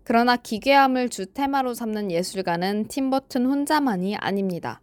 [0.04, 4.82] 그러나 기괴함을 주 테마로 삼는 예술가는 팀버튼 혼자만이 아닙니다.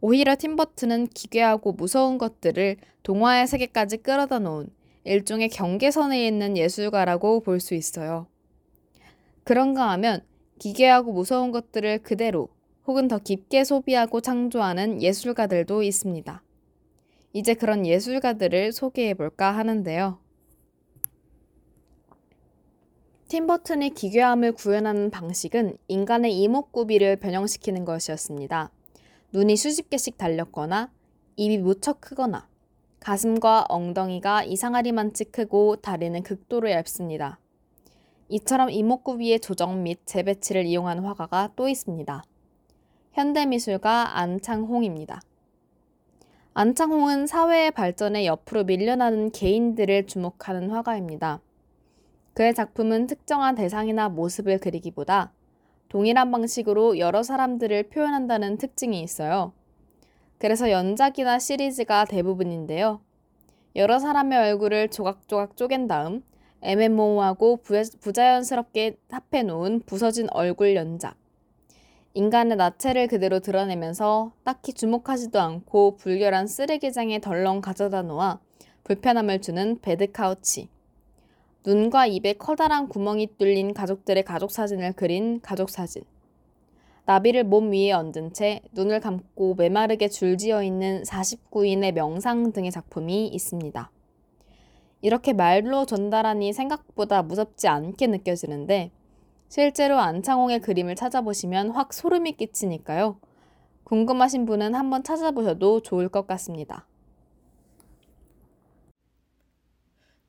[0.00, 7.74] 오히려 팀버튼은 기괴하고 무서운 것들을 동화의 세계까지 끌어다 놓은 일종의 경계선에 있는 예술가라고 볼 수
[7.74, 8.26] 있어요.
[9.44, 10.22] 그런가 하면
[10.58, 12.48] 기괴하고 무서운 것들을 그대로
[12.86, 16.42] 혹은 더 깊게 소비하고 창조하는 예술가들도 있습니다.
[17.32, 20.18] 이제 그런 예술가들을 소개해 볼까 하는데요.
[23.28, 28.70] 팀버튼이 기괴함을 구현하는 방식은 인간의 이목구비를 변형시키는 것이었습니다.
[29.32, 30.90] 눈이 수십 개씩 달렸거나
[31.36, 32.48] 입이 무척 크거나
[33.00, 37.38] 가슴과 엉덩이가 이상하리만치 크고 다리는 극도로 얇습니다.
[38.28, 42.22] 이처럼 이목구비의 조정 및 재배치를 이용한 화가가 또 있습니다.
[43.12, 45.20] 현대미술가 안창홍입니다.
[46.54, 51.40] 안창홍은 사회의 발전에 옆으로 밀려나는 개인들을 주목하는 화가입니다.
[52.34, 55.32] 그의 작품은 특정한 대상이나 모습을 그리기보다
[55.88, 59.52] 동일한 방식으로 여러 사람들을 표현한다는 특징이 있어요.
[60.38, 63.00] 그래서 연작이나 시리즈가 대부분인데요.
[63.76, 66.22] 여러 사람의 얼굴을 조각조각 쪼갠 다음
[66.60, 67.60] 애매모호하고
[68.00, 71.16] 부자연스럽게 합해 놓은 부서진 얼굴 연작.
[72.14, 78.40] 인간의 나체를 그대로 드러내면서 딱히 주목하지도 않고 불결한 쓰레기장에 덜렁 가져다 놓아
[78.84, 80.68] 불편함을 주는 배드카우치.
[81.64, 86.02] 눈과 입에 커다란 구멍이 뚫린 가족들의 가족 사진을 그린 가족 사진.
[87.08, 93.90] 나비를 몸 위에 얹은 채 눈을 감고 메마르게 줄지어 있는 49인의 명상 등의 작품이 있습니다.
[95.00, 98.90] 이렇게 말로 전달하니 생각보다 무섭지 않게 느껴지는데
[99.48, 103.18] 실제로 안창홍의 그림을 찾아보시면 확 소름이 끼치니까요.
[103.84, 106.86] 궁금하신 분은 한번 찾아보셔도 좋을 것 같습니다.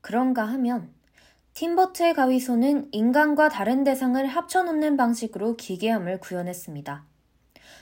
[0.00, 0.94] 그런가 하면
[1.54, 7.04] 팀버트의 가위손은 인간과 다른 대상을 합쳐놓는 방식으로 기괴함을 구현했습니다.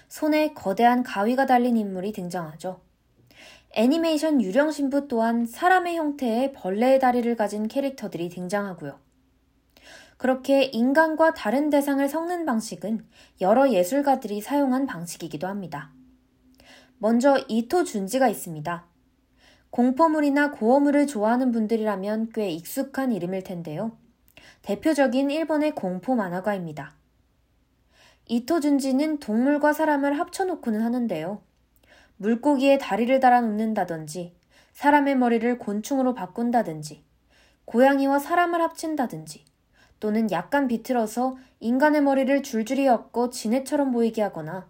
[0.09, 2.81] 손에 거대한 가위가 달린 인물이 등장하죠.
[3.73, 8.99] 애니메이션 유령 신부 또한 사람의 형태의 벌레의 다리를 가진 캐릭터들이 등장하고요.
[10.17, 13.07] 그렇게 인간과 다른 대상을 섞는 방식은
[13.41, 15.93] 여러 예술가들이 사용한 방식이기도 합니다.
[16.99, 18.88] 먼저 이토 준지가 있습니다.
[19.79, 23.93] 공포물이나 고어물을 좋아하는 분들이라면 꽤 익숙한 이름일 텐데요.
[24.63, 26.97] 대표적인 일본의 공포 만화가입니다.
[28.27, 31.41] 이토 준지는 동물과 사람을 합쳐놓고는 하는데요.
[32.17, 34.35] 물고기에 다리를 달아 놓는다든지,
[34.73, 37.05] 사람의 머리를 곤충으로 바꾼다든지,
[37.65, 39.45] 고양이와 사람을 합친다든지,
[40.01, 44.67] 또는 약간 비틀어서 인간의 머리를 줄줄이 엮어 지네처럼 보이게 하거나,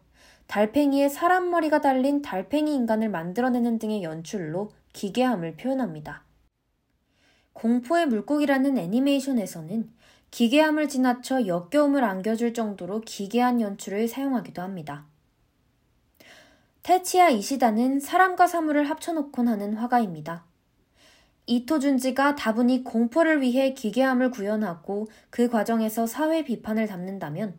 [0.49, 6.25] 달팽이에 사람 머리가 달린 달팽이 인간을 만들어내는 등의 연출로 기괴함을 표현합니다.
[7.53, 9.91] 공포의 물고기라는 애니메이션에서는
[10.31, 15.07] 기괴함을 지나쳐 역겨움을 안겨줄 정도로 기괴한 연출을 사용하기도 합니다.
[16.83, 20.45] 테치야 이시다는 사람과 사물을 합쳐놓곤 하는 화가입니다.
[21.47, 27.59] 이토 준지가 다분히 공포를 위해 기괴함을 구현하고 그 과정에서 사회 비판을 담는다면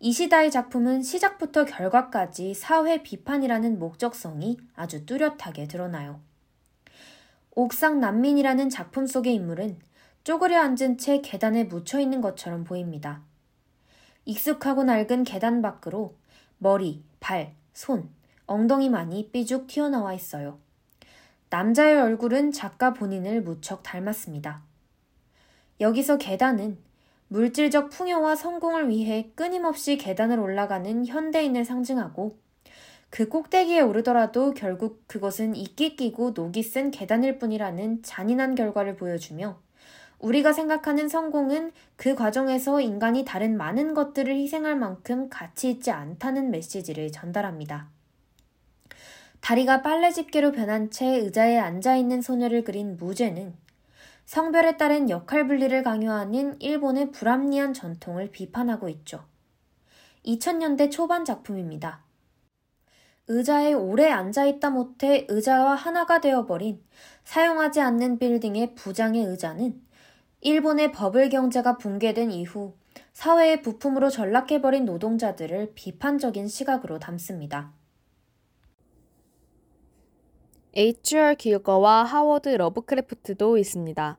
[0.00, 6.20] 이시다의 작품은 시작부터 결과까지 사회 비판이라는 목적성이 아주 뚜렷하게 드러나요.
[7.56, 9.78] 옥상 난민이라는 작품 속의 인물은
[10.24, 13.22] 쪼그려 앉은 채 계단에 묻혀 있는 것처럼 보입니다.
[14.24, 16.16] 익숙하고 낡은 계단 밖으로
[16.58, 18.10] 머리, 발, 손,
[18.46, 20.58] 엉덩이만이 삐죽 튀어나와 있어요.
[21.50, 24.62] 남자의 얼굴은 작가 본인을 무척 닮았습니다.
[25.80, 26.78] 여기서 계단은
[27.28, 32.38] 물질적 풍요와 성공을 위해 끊임없이 계단을 올라가는 현대인을 상징하고
[33.14, 39.56] 그 꼭대기에 오르더라도 결국 그것은 이끼 끼고 녹이 쓴 계단일 뿐이라는 잔인한 결과를 보여주며
[40.18, 47.12] 우리가 생각하는 성공은 그 과정에서 인간이 다른 많은 것들을 희생할 만큼 가치 있지 않다는 메시지를
[47.12, 47.88] 전달합니다.
[49.40, 53.54] 다리가 빨래 집게로 변한 채 의자에 앉아 있는 소녀를 그린 무죄는
[54.26, 59.22] 성별에 따른 역할 분리를 강요하는 일본의 불합리한 전통을 비판하고 있죠.
[60.26, 62.03] 2000년대 초반 작품입니다.
[63.26, 66.84] 의자에 오래 앉아있다 못해 의자와 하나가 되어버린
[67.24, 69.80] 사용하지 않는 빌딩의 부장의 의자는
[70.42, 72.74] 일본의 버블 경제가 붕괴된 이후
[73.14, 77.72] 사회의 부품으로 전락해버린 노동자들을 비판적인 시각으로 담습니다.
[80.76, 81.36] H.R.
[81.36, 84.18] 기거와 하워드 러브크래프트도 있습니다.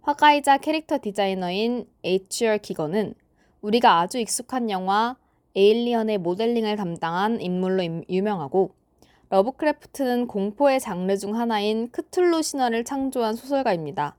[0.00, 2.58] 화가이자 캐릭터 디자이너인 H.R.
[2.58, 3.14] 기거는
[3.60, 5.16] 우리가 아주 익숙한 영화
[5.54, 8.74] 에일리언의 모델링을 담당한 인물로 유명하고
[9.30, 14.16] 러브크래프트는 공포의 장르 중 하나인 크툴루 신화를 창조한 소설가입니다.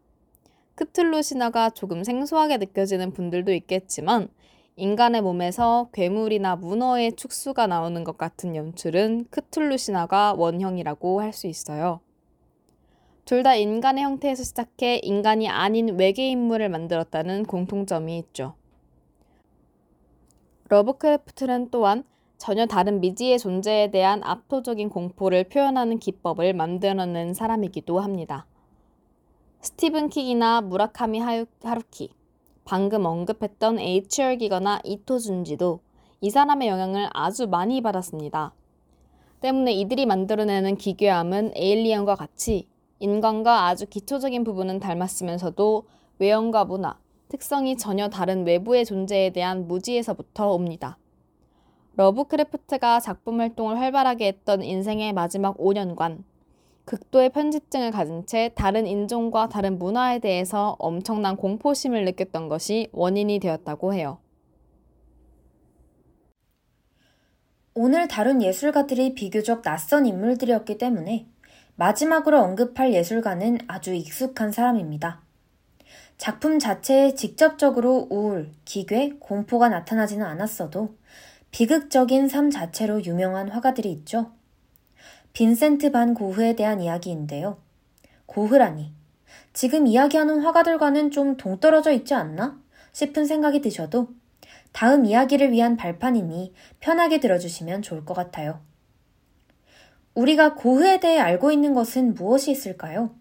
[0.76, 4.30] 크툴루 신화가 조금 생소하게 느껴지는 분들도 있겠지만
[4.76, 12.00] 인간의 몸에서 괴물이나 문어의 촉수가 나오는 것 같은 연출은 크툴루 신화가 원형이라고 할 수 있어요.
[13.26, 18.56] 둘 다 인간의 형태에서 시작해 인간이 아닌 외계 인물을 만들었다는 공통점이 있죠.
[20.74, 22.04] 러브크래프트는 또한
[22.38, 28.48] 전혀 다른 미지의 존재에 대한 압도적인 공포를 표현하는 기법을 만들어낸 사람이기도 합니다.
[29.62, 32.10] 스티븐 킹이나 무라카미 하루키,
[32.66, 34.38] 방금 언급했던 H.R.
[34.38, 35.80] 기거나 이토 준지도
[36.22, 38.54] 이 사람의 영향을 아주 많이 받았습니다.
[39.42, 42.68] 때문에 이들이 만들어내는 기괴함은 에일리언과 같이
[43.00, 45.84] 인간과 아주 기초적인 부분은 닮았으면서도
[46.20, 46.98] 외형과 문화,
[47.34, 51.00] 특성이 전혀 다른 외부의 존재에 대한 무지에서부터 옵니다.
[51.96, 56.24] 러브크래프트가 작품 활동을 활발하게 했던 인생의 마지막 5년간,
[56.86, 63.96] 극도의 편집증을 가진 채 다른 인종과 다른 문화에 대해서 엄청난 공포심을 느꼈던 것이 원인이 되었다고
[63.96, 64.20] 해요.
[67.74, 71.26] 오늘 다룬 예술가들이 비교적 낯선 인물들이었기 때문에
[71.78, 75.24] 마지막으로 언급할 예술가는 아주 익숙한 사람입니다.
[76.24, 80.96] 작품 자체에 직접적으로 우울, 기괴, 공포가 나타나지는 않았어도
[81.52, 84.32] 비극적인 삶 자체로 유명한 화가들이 있죠.
[85.34, 87.58] 빈센트 반 고흐에 대한 이야기인데요.
[88.26, 88.94] 고흐라니.
[89.52, 92.58] 지금 이야기하는 화가들과는 좀 동떨어져 있지 않나?
[92.94, 94.08] 싶은 생각이 드셔도
[94.72, 98.62] 다음 이야기를 위한 발판이니 편하게 들어주시면 좋을 것 같아요.
[100.14, 103.14] 우리가 고흐에 대해 알고 있는 것은 무엇이 있을까요?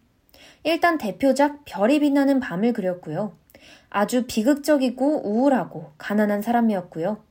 [0.65, 3.37] 일단 대표작 별이 빛나는 밤을 그렸고요.
[3.91, 7.23] 아주 비극적이고 우울하고 가난한 사람이었고요.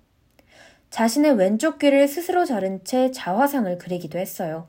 [0.89, 4.67] 자신의 왼쪽 귀를 스스로 자른 채 자화상을 그리기도 했어요.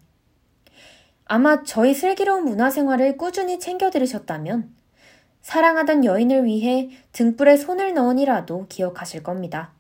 [1.25, 4.73] 아마 저희 슬기로운 문화생활을 꾸준히 챙겨 들으셨다면
[5.43, 9.73] 사랑하던 여인을 위해 등불에 손을 넣으니라도 기억하실 겁니다.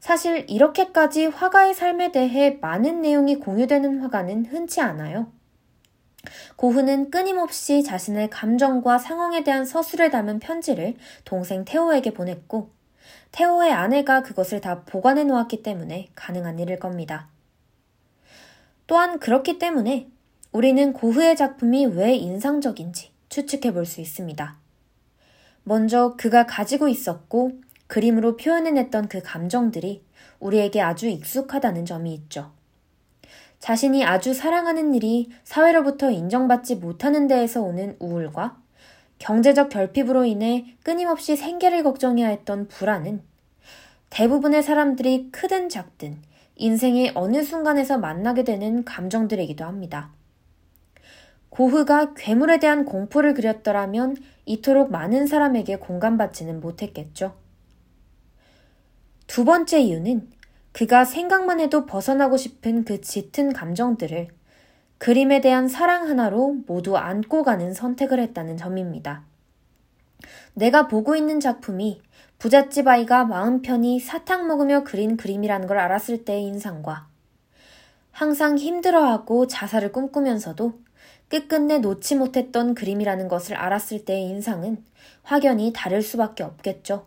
[0.00, 5.32] 사실 이렇게까지 화가의 삶에 대해 많은 내용이 공유되는 화가는 흔치 않아요.
[6.56, 12.70] 고흐는 끊임없이 자신의 감정과 상황에 대한 서술을 담은 편지를 동생 테오에게 보냈고,
[13.32, 17.28] 테오의 아내가 그것을 다 보관해 놓았기 때문에 가능한 일일 겁니다.
[18.86, 20.08] 또한 그렇기 때문에
[20.52, 24.56] 우리는 고흐의 작품이 왜 인상적인지 추측해 볼 수 있습니다.
[25.64, 30.04] 먼저 그가 가지고 있었고 그림으로 표현해냈던 그 감정들이
[30.38, 32.52] 우리에게 아주 익숙하다는 점이 있죠.
[33.58, 38.58] 자신이 아주 사랑하는 일이 사회로부터 인정받지 못하는 데에서 오는 우울과
[39.18, 43.22] 경제적 결핍으로 인해 끊임없이 생계를 걱정해야 했던 불안은
[44.10, 46.18] 대부분의 사람들이 크든 작든
[46.56, 50.10] 인생의 어느 순간에서 만나게 되는 감정들이기도 합니다.
[51.50, 57.34] 고흐가 괴물에 대한 공포를 그렸더라면 이토록 많은 사람에게 공감받지는 못했겠죠.
[59.26, 60.30] 두 번째 이유는
[60.76, 64.28] 그가 생각만 해도 벗어나고 싶은 그 짙은 감정들을
[64.98, 69.24] 그림에 대한 사랑 하나로 모두 안고 가는 선택을 했다는 점입니다.
[70.52, 72.02] 내가 보고 있는 작품이
[72.38, 77.08] 부잣집 아이가 마음 편히 사탕 먹으며 그린 그림이라는 걸 알았을 때의 인상과
[78.10, 80.78] 항상 힘들어하고 자살을 꿈꾸면서도
[81.28, 84.84] 끝끝내 놓지 못했던 그림이라는 것을 알았을 때의 인상은
[85.22, 87.06] 확연히 다를 수밖에 없겠죠.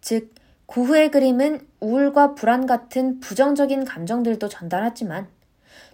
[0.00, 0.32] 즉,
[0.72, 5.28] 고흐의 그림은 우울과 불안 같은 부정적인 감정들도 전달하지만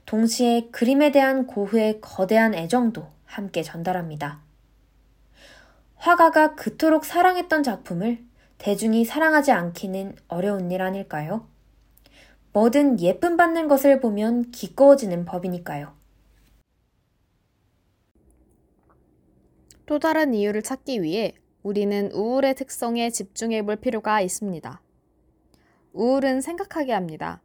[0.07, 4.41] 동시에 그림에 대한 고흐의 거대한 애정도 함께 전달합니다.
[5.97, 8.25] 화가가 그토록 사랑했던 작품을
[8.59, 11.49] 대중이 사랑하지 않기는 어려운 일 아닐까요?
[12.53, 15.93] 뭐든 예쁨 받는 것을 보면 기꺼워지는 법이니까요.
[19.87, 21.35] 또 다른 이유를 찾기 위해
[21.69, 24.81] 우리는 우울의 특성에 집중해 볼 필요가 있습니다.
[25.93, 27.43] 우울은 생각하게 합니다.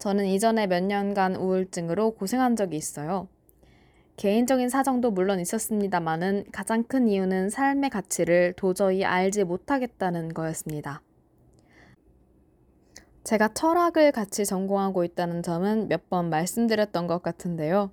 [0.00, 3.28] 저는 이전에 몇 년간 우울증으로 고생한 적이 있어요.
[4.16, 11.00] 개인적인 사정도 물론 있었습니다만은 가장 큰 이유는 삶의 가치를 도저히 알지 못하겠다는 거였습니다.
[13.22, 17.92] 제가 철학을 같이 전공하고 있다는 점은 몇 번 말씀드렸던 것 같은데요.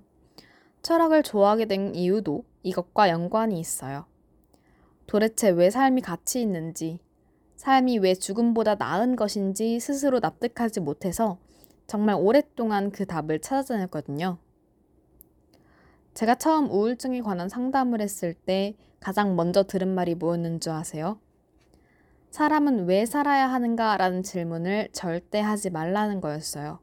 [0.82, 4.06] 철학을 좋아하게 된 이유도 이것과 연관이 있어요.
[5.12, 6.98] 도대체 왜 삶이 가치 있는지,
[7.56, 11.36] 삶이 왜 죽음보다 나은 것인지 스스로 납득하지 못해서
[11.86, 14.38] 정말 오랫동안 그 답을 찾아다녔거든요.
[16.14, 21.20] 제가 처음 우울증에 관한 상담을 했을 때 가장 먼저 들은 말이 뭐였는 줄 아세요?
[22.30, 23.98] 사람은 왜 살아야 하는가?
[23.98, 26.78] 라는 질문을 절대 하지 말라는 거였어요.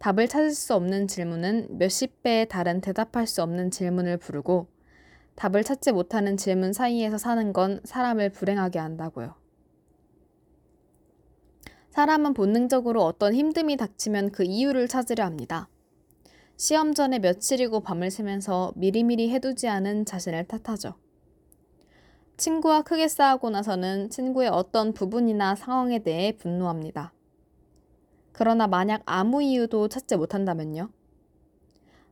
[0.00, 4.71] 답을 찾을 수 없는 질문은 몇십 배의 다른 대답할 수 없는 질문을 부르고
[5.34, 9.34] 답을 찾지 못하는 질문 사이에서 사는 건 사람을 불행하게 한다고요.
[11.90, 15.68] 사람은 본능적으로 어떤 힘듦이 닥치면 그 이유를 찾으려 합니다.
[16.56, 20.94] 시험 전에 며칠이고 밤을 새면서 미리미리 해두지 않은 자신을 탓하죠.
[22.36, 27.12] 친구와 크게 싸우고 나서는 친구의 어떤 부분이나 상황에 대해 분노합니다.
[28.32, 30.88] 그러나 만약 아무 이유도 찾지 못한다면요?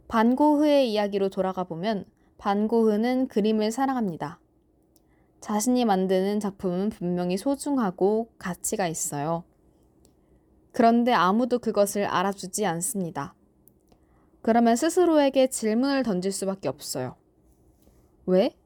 [0.09, 2.05] 반고흐의 이야기로 돌아가 보면
[2.41, 4.41] 반고흐는 그림을 사랑합니다.
[5.43, 9.45] 자신이 만드는 작품은 분명히 소중하고 가치가 있어요.
[10.73, 13.35] 그런데 아무도 그것을 알아주지 않습니다.
[14.41, 17.17] 그러면 스스로에게 질문을 던질 수밖에 없어요.
[18.25, 18.57] 왜?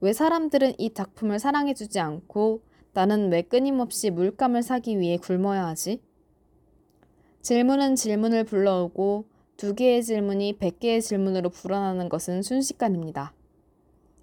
[0.00, 6.02] 왜 사람들은 이 작품을 사랑해주지 않고 나는 왜 끊임없이 물감을 사기 위해 굶어야 하지?
[7.40, 9.24] 질문은 질문을 불러오고
[9.56, 13.32] 두 개의 질문이 백 개의 질문으로 불어나는 것은 순식간입니다.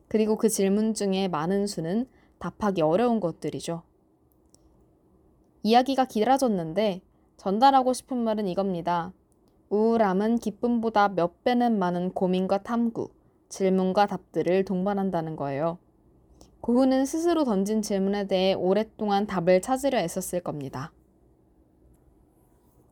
[0.08, 2.08] 그리고 그 질문 중에 많은 수는
[2.38, 3.82] 답하기 어려운 것들이죠.
[5.64, 7.02] 이야기가 길어졌는데
[7.38, 9.12] 전달하고 싶은 말은 이겁니다.
[9.70, 13.10] 우울함은 기쁨보다 몇 배는 많은 고민과 탐구,
[13.50, 15.80] 질문과 답들을 동반한다는 거예요.
[16.62, 20.94] 고흐는 스스로 던진 질문에 대해 오랫동안 답을 찾으려 애썼을 겁니다.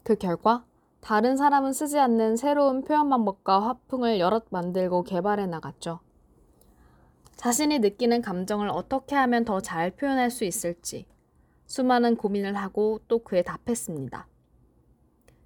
[0.04, 0.66] 그 결과
[1.02, 6.00] 다른 사람은 쓰지 않는 새로운 표현 방법과 화풍을 여럿 만들고 개발해 나갔죠.
[7.36, 11.08] 자신이 느끼는 감정을 어떻게 하면 더 잘 표현할 수 있을지
[11.66, 14.28] 수많은 고민을 하고 또 그에 답했습니다.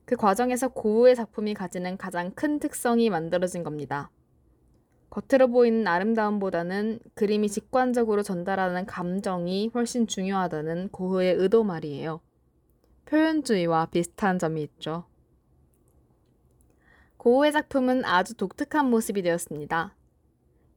[0.03, 4.12] 그 과정에서 고우의 작품이 가지는 가장 큰 특성이 만들어진 겁니다.
[5.10, 12.20] 겉으로 보이는 아름다움보다는 그림이 직관적으로 전달하는 감정이 훨씬 중요하다는 고흐의 의도 말이에요.
[13.06, 15.06] 표현주의와 비슷한 점이 있죠.
[17.26, 19.95] 고흐의 작품은 아주 독특한 모습이 되었습니다.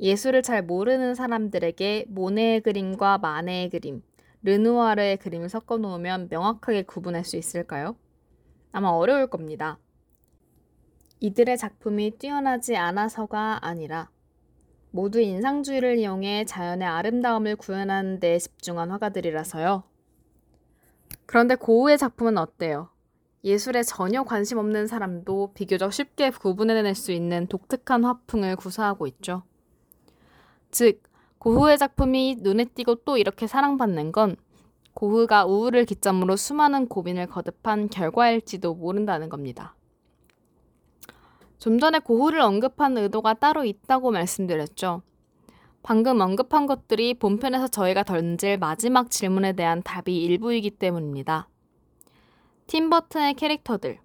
[0.00, 4.02] 예술을 잘 모르는 사람들에게 모네의 그림과 마네의 그림,
[4.44, 7.96] 르누아르의 그림을 섞어 놓으면 명확하게 구분할 수 있을까요?
[8.72, 9.78] 아마 어려울 겁니다.
[11.20, 14.08] 이들의 작품이 뛰어나지 않아서가 아니라
[14.90, 19.82] 모두 인상주의를 이용해 자연의 아름다움을 구현하는 데 집중한 화가들이라서요.
[21.26, 22.88] 그런데 고우의 작품은 어때요?
[23.44, 29.44] 예술에 전혀 관심 없는 사람도 비교적 쉽게 구분해낼 수 있는 독특한 화풍을 구사하고 있죠.
[30.70, 31.02] 즉,
[31.38, 34.36] 고흐의 작품이 눈에 띄고 또 이렇게 사랑받는 건
[34.94, 39.76] 고흐가 우울을 기점으로 수많은 고민을 거듭한 결과일지도 모른다는 겁니다.
[41.58, 45.02] 좀 전에 고흐를 언급한 의도가 따로 있다고 말씀드렸죠.
[45.82, 51.48] 방금 언급한 것들이 본편에서 저희가 던질 마지막 질문에 대한 답이 일부이기 때문입니다.
[52.68, 53.98] 팀 버튼의 캐릭터들,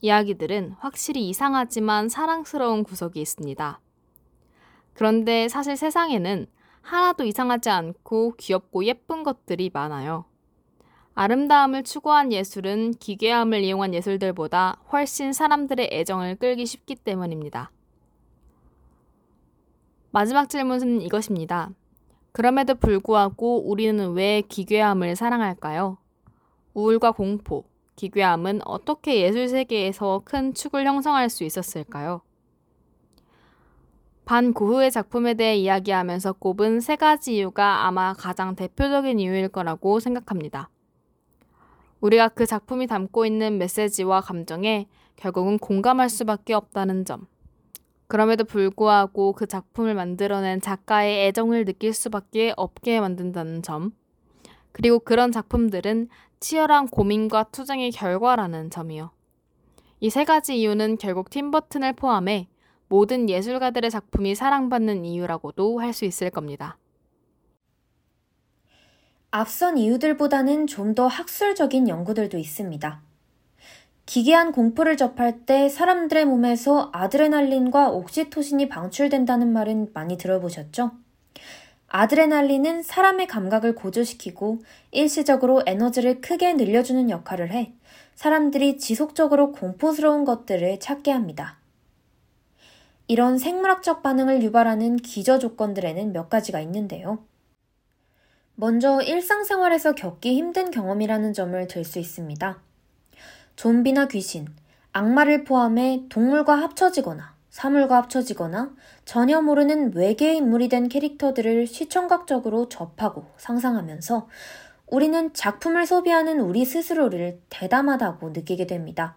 [0.00, 3.80] 이야기들은 확실히 이상하지만 사랑스러운 구석이 있습니다.
[4.92, 6.46] 그런데 사실 세상에는
[6.80, 10.26] 하나도 이상하지 않고 귀엽고 예쁜 것들이 많아요.
[11.14, 17.72] 아름다움을 추구한 예술은 기괴함을 이용한 예술들보다 훨씬 사람들의 애정을 끌기 쉽기 때문입니다.
[20.12, 21.70] 마지막 질문은 이것입니다.
[22.30, 25.98] 그럼에도 불구하고 우리는 왜 기괴함을 사랑할까요?
[26.74, 27.64] 우울과 공포,
[27.96, 32.22] 기괴함은 어떻게 예술 세계에서 큰 축을 형성할 수 있었을까요?
[34.24, 40.70] 반 고흐의 작품에 대해 이야기하면서 꼽은 세 가지 이유가 아마 가장 대표적인 이유일 거라고 생각합니다.
[42.00, 47.26] 우리가 그 작품이 담고 있는 메시지와 감정에 결국은 공감할 수밖에 없다는 점.
[48.06, 53.92] 그럼에도 불구하고 그 작품을 만들어낸 작가의 애정을 느낄 수밖에 없게 만든다는 점.
[54.72, 56.08] 그리고 그런 작품들은
[56.44, 59.10] 치열한 고민과 투쟁의 결과라는 점이요.
[60.00, 62.48] 이 세 가지 이유는 결국 팀버튼을 포함해
[62.88, 66.76] 모든 예술가들의 작품이 사랑받는 이유라고도 할 수 있을 겁니다.
[69.30, 73.02] 앞선 이유들보다는 좀 더 학술적인 연구들도 있습니다.
[74.04, 80.92] 기괴한 공포를 접할 때 사람들의 몸에서 아드레날린과 옥시토신이 방출된다는 말은 많이 들어보셨죠?
[81.96, 84.58] 아드레날린은 사람의 감각을 고조시키고
[84.90, 87.72] 일시적으로 에너지를 크게 늘려주는 역할을 해
[88.16, 91.60] 사람들이 지속적으로 공포스러운 것들을 찾게 합니다.
[93.06, 97.24] 이런 생물학적 반응을 유발하는 기저 조건들에는 몇 가지가 있는데요.
[98.56, 102.60] 먼저 일상생활에서 겪기 힘든 경험이라는 점을 들 수 있습니다.
[103.54, 104.48] 좀비나 귀신,
[104.90, 108.74] 악마를 포함해 동물과 합쳐지거나 사물과 합쳐지거나
[109.04, 114.28] 전혀 모르는 외계 인물이 된 캐릭터들을 시청각적으로 접하고 상상하면서
[114.88, 119.14] 우리는 작품을 소비하는 우리 스스로를 대담하다고 느끼게 됩니다.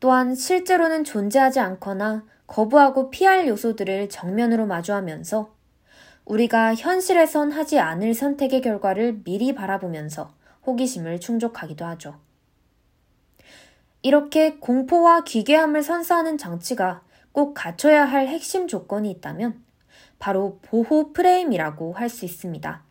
[0.00, 5.50] 또한 실제로는 존재하지 않거나 거부하고 피할 요소들을 정면으로 마주하면서
[6.26, 10.34] 우리가 현실에선 하지 않을 선택의 결과를 미리 바라보면서
[10.66, 12.16] 호기심을 충족하기도 하죠.
[14.02, 17.00] 이렇게 공포와 기괴함을 선사하는 장치가
[17.34, 19.60] 꼭 갖춰야 할 핵심 조건이 있다면
[20.20, 22.84] 바로 보호 프레임이라고 할 수 있습니다.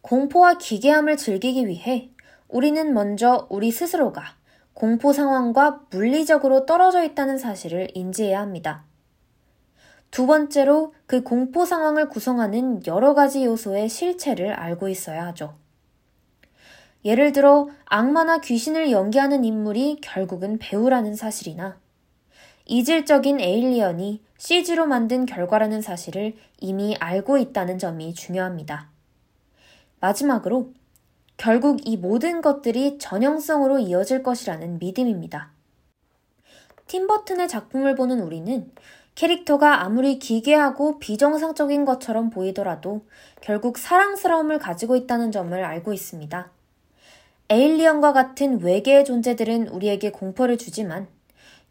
[0.00, 2.10] 공포와 기괴함을 즐기기 위해
[2.48, 4.24] 우리는 먼저 우리 스스로가
[4.74, 8.84] 공포 상황과 물리적으로 떨어져 있다는 사실을 인지해야 합니다.
[10.10, 15.54] 두 번째로 그 공포 상황을 구성하는 여러 가지 요소의 실체를 알고 있어야 하죠.
[17.04, 21.78] 예를 들어 악마나 귀신을 연기하는 인물이 결국은 배우라는 사실이나
[22.68, 28.90] 이질적인 에일리언이 CG로 만든 결과라는 사실을 이미 알고 있다는 점이 중요합니다.
[30.00, 30.72] 마지막으로
[31.38, 35.50] 결국 이 모든 것들이 전형성으로 이어질 것이라는 믿음입니다.
[36.88, 38.70] 팀버튼의 작품을 보는 우리는
[39.14, 43.06] 캐릭터가 아무리 기괴하고 비정상적인 것처럼 보이더라도
[43.40, 46.50] 결국 사랑스러움을 가지고 있다는 점을 알고 있습니다.
[47.48, 51.08] 에일리언과 같은 외계의 존재들은 우리에게 공포를 주지만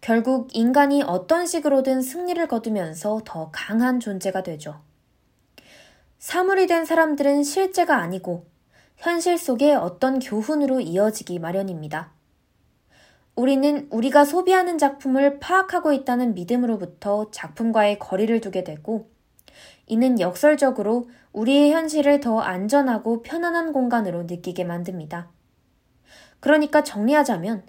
[0.02, 4.82] 결국 인간이 어떤 식으로든 승리를 거두면서 더 강한 존재가 되죠.
[6.20, 8.46] 사물이 된 사람들은 실제가 아니고
[8.96, 12.12] 현실 속의 어떤 교훈으로 이어지기 마련입니다.
[13.36, 19.12] 우리는 우리가 소비하는 작품을 파악하고 있다는 믿음으로부터 작품과의 거리를 두게 되고,
[19.86, 25.30] 이는 역설적으로 우리의 현실을 더 안전하고 편안한 공간으로 느끼게 만듭니다.
[26.40, 27.64] 그러니까 정리하자면,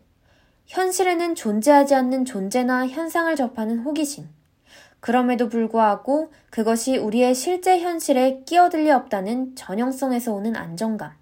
[0.68, 4.28] 현실에는 존재하지 않는 존재나 현상을 접하는 호기심,
[5.00, 11.12] 그럼에도 불구하고 그것이 우리의 실제 현실에 끼어들 리 없다는 전형성에서 오는 안정감,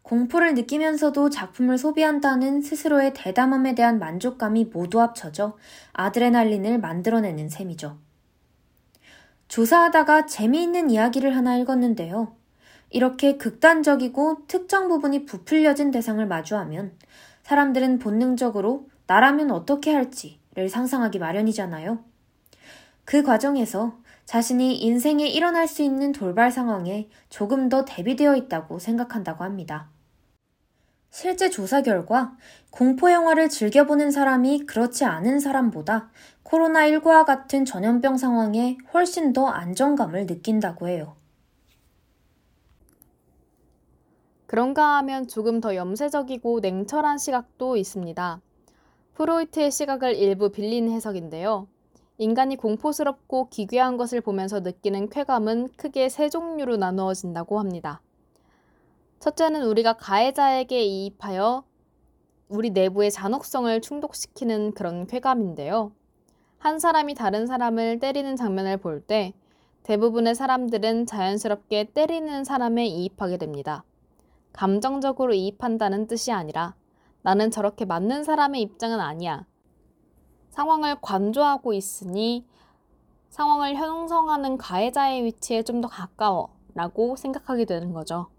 [0.00, 5.58] 공포를 느끼면서도 작품을 소비한다는 스스로의 대담함에 대한 만족감이 모두 합쳐져
[5.92, 7.98] 아드레날린을 만들어내는 셈이죠.
[9.48, 12.34] 조사하다가 재미있는 이야기를 하나 읽었는데요.
[12.88, 16.96] 이렇게 극단적이고 특정 부분이 부풀려진 대상을 마주하면
[17.48, 21.98] 사람들은 본능적으로 나라면 어떻게 할지를 상상하기 마련이잖아요.
[23.06, 23.96] 그 과정에서
[24.26, 29.88] 자신이 인생에 일어날 수 있는 돌발 상황에 조금 더 대비되어 있다고 생각한다고 합니다.
[31.08, 32.36] 실제 조사 결과
[32.68, 36.10] 공포 영화를 즐겨보는 사람이 그렇지 않은 사람보다
[36.44, 41.17] 코로나19와 같은 전염병 상황에 훨씬 더 안정감을 느낀다고 해요.
[44.48, 48.40] 그런가 하면 조금 더 염세적이고 냉철한 시각도 있습니다.
[49.12, 51.68] 프로이트의 시각을 일부 빌린 해석인데요.
[52.16, 58.00] 인간이 공포스럽고 기괴한 것을 보면서 느끼는 쾌감은 크게 세 종류로 나누어진다고 합니다.
[59.20, 61.64] 첫째는 우리가 가해자에게 이입하여
[62.48, 65.92] 우리 내부의 잔혹성을 충족시키는 그런 쾌감인데요.
[66.56, 69.34] 한 사람이 다른 사람을 때리는 장면을 볼 때
[69.82, 73.84] 대부분의 사람들은 자연스럽게 때리는 사람에 이입하게 됩니다.
[74.58, 76.74] 감정적으로 이입한다는 뜻이 아니라
[77.22, 79.46] 나는 저렇게 맞는 사람의 입장은 아니야.
[80.50, 82.44] 상황을 관조하고 있으니
[83.28, 88.30] 상황을 형성하는 가해자의 위치에 좀 더 가까워 라고 생각하게 되는 거죠.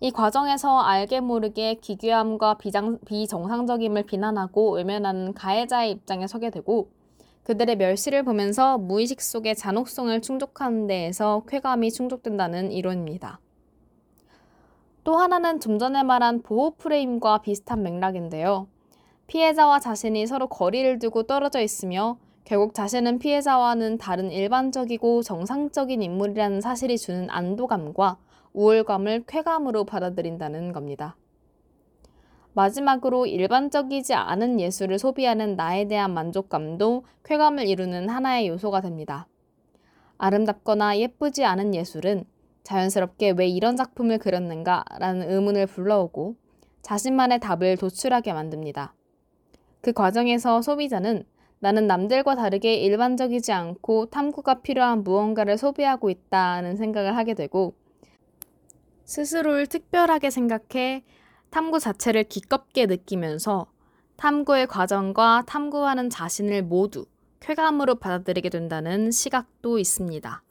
[0.00, 6.90] 이 과정에서 알게 모르게 기괴함과 비장, 비정상적임을 비난하고 외면하는 가해자의 입장에 서게 되고
[7.44, 13.38] 그들의 멸시를 보면서 무의식 속의 잔혹성을 충족하는 데에서 쾌감이 충족된다는 이론입니다.
[15.04, 18.66] 또 하나는 좀 전에 말한 보호 프레임과 비슷한 맥락인데요.
[19.26, 26.96] 피해자와 자신이 서로 거리를 두고 떨어져 있으며 결국 자신은 피해자와는 다른 일반적이고 정상적인 인물이라는 사실이
[26.96, 28.16] 주는 안도감과
[28.54, 31.16] 우월감을 쾌감으로 받아들인다는 겁니다.
[32.54, 39.26] 마지막으로 일반적이지 않은 예술을 소비하는 나에 대한 만족감도 쾌감을 이루는 하나의 요소가 됩니다.
[40.16, 42.24] 아름답거나 예쁘지 않은 예술은
[42.64, 46.36] 자연스럽게 왜 이런 작품을 그렸는가 라는 의문을 불러오고
[46.82, 48.94] 자신만의 답을 도출하게 만듭니다.
[49.80, 51.24] 그 과정에서 소비자는
[51.60, 57.74] 나는 남들과 다르게 일반적이지 않고 탐구가 필요한 무언가를 소비하고 있다는 생각을 하게 되고
[59.04, 61.04] 스스로를 특별하게 생각해
[61.50, 63.66] 탐구 자체를 기껍게 느끼면서
[64.16, 67.06] 탐구의 과정과 탐구하는 자신을 모두
[67.40, 70.42] 쾌감으로 받아들이게 된다는 시각도 있습니다.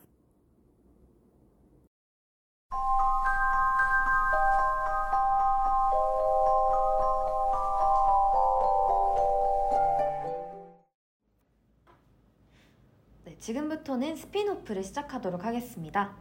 [13.43, 16.11] 지금부터는 spin-off를 시작하도록 하겠습니다.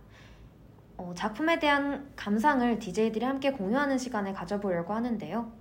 [0.96, 5.52] 어, 작품에 대한 감상을 DJ들이 함께 공유하는 시간을 가져보려고 하는데요.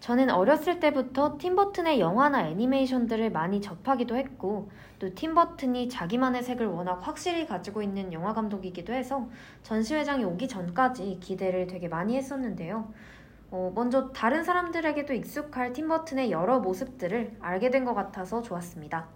[0.00, 7.46] 저는 어렸을 때부터 팀버튼의 영화나 애니메이션들을 많이 접하기도 했고, 또 팀버튼이 자기만의 색을 워낙 확실히
[7.46, 9.28] 가지고 있는 영화 감독이기도 해서
[9.62, 12.92] 전시회장이 오기 전까지 기대를 되게 많이 했었는데요.
[13.52, 19.06] 어, 먼저 다른 사람들에게도 익숙할 팀버튼의 여러 모습들을 알게 된 것 같아서 좋았습니다.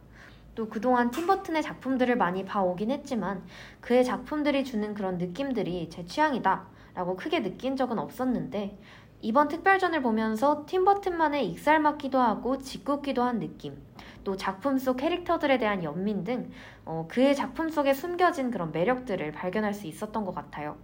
[0.58, 3.44] 또 그동안 팀버튼의 작품들을 많이 봐오긴 했지만
[3.80, 8.76] 그의 작품들이 주는 그런 느낌들이 제 취향이다 라고 크게 느낀 적은 없었는데
[9.20, 13.80] 이번 특별전을 보면서 팀버튼만의 익살 맞기도 하고 짓궂기도 한 느낌
[14.24, 16.50] 또 작품 속 캐릭터들에 대한 연민 등
[16.84, 20.76] 어, 그의 작품 속에 숨겨진 그런 매력들을 발견할 수 있었던 것 같아요.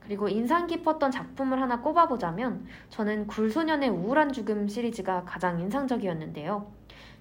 [0.00, 6.70] 그리고 인상 깊었던 작품을 하나 꼽아보자면 저는 굴소년의 우울한 죽음 시리즈가 가장 인상적이었는데요.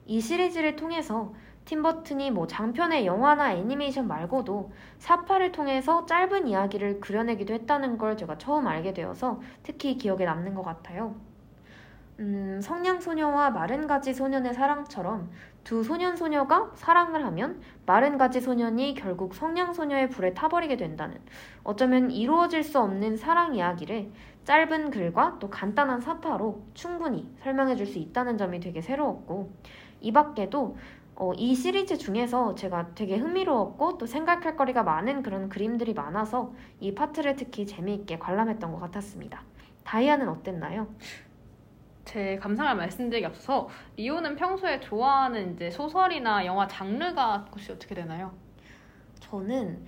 [0.06, 1.34] 이 시리즈를 통해서
[1.66, 8.68] 팀버튼이 뭐 장편의 영화나 애니메이션 말고도 사파를 통해서 짧은 이야기를 그려내기도 했다는 걸 제가 처음
[8.68, 11.16] 알게 되어서 특히 기억에 남는 것 같아요.
[12.20, 15.32] 음, 성냥소녀와 마른가지 소년의 사랑처럼
[15.64, 21.18] 두 소년 소녀가 사랑을 하면 마른가지 소년이 결국 성냥소녀의 불에 타버리게 된다는
[21.64, 24.12] 어쩌면 이루어질 수 없는 사랑 이야기를
[24.44, 29.52] 짧은 글과 또 간단한 사파로 충분히 설명해 줄 수 있다는 점이 되게 새로웠고
[30.02, 30.78] 이 밖에도
[31.16, 36.94] 어, 이 시리즈 중에서 제가 되게 흥미로웠고 또 생각할 거리가 많은 그런 그림들이 많아서 이
[36.96, 39.44] 파트를 특히 재미있게 관람했던 것 같았습니다.
[39.84, 40.88] 다이아는 어땠나요?
[42.06, 48.34] 제 감상을 말씀드리기 앞서서 리오는 평소에 좋아하는 이제 소설이나 영화 장르가 혹시 어떻게 되나요?
[49.20, 49.86] 저는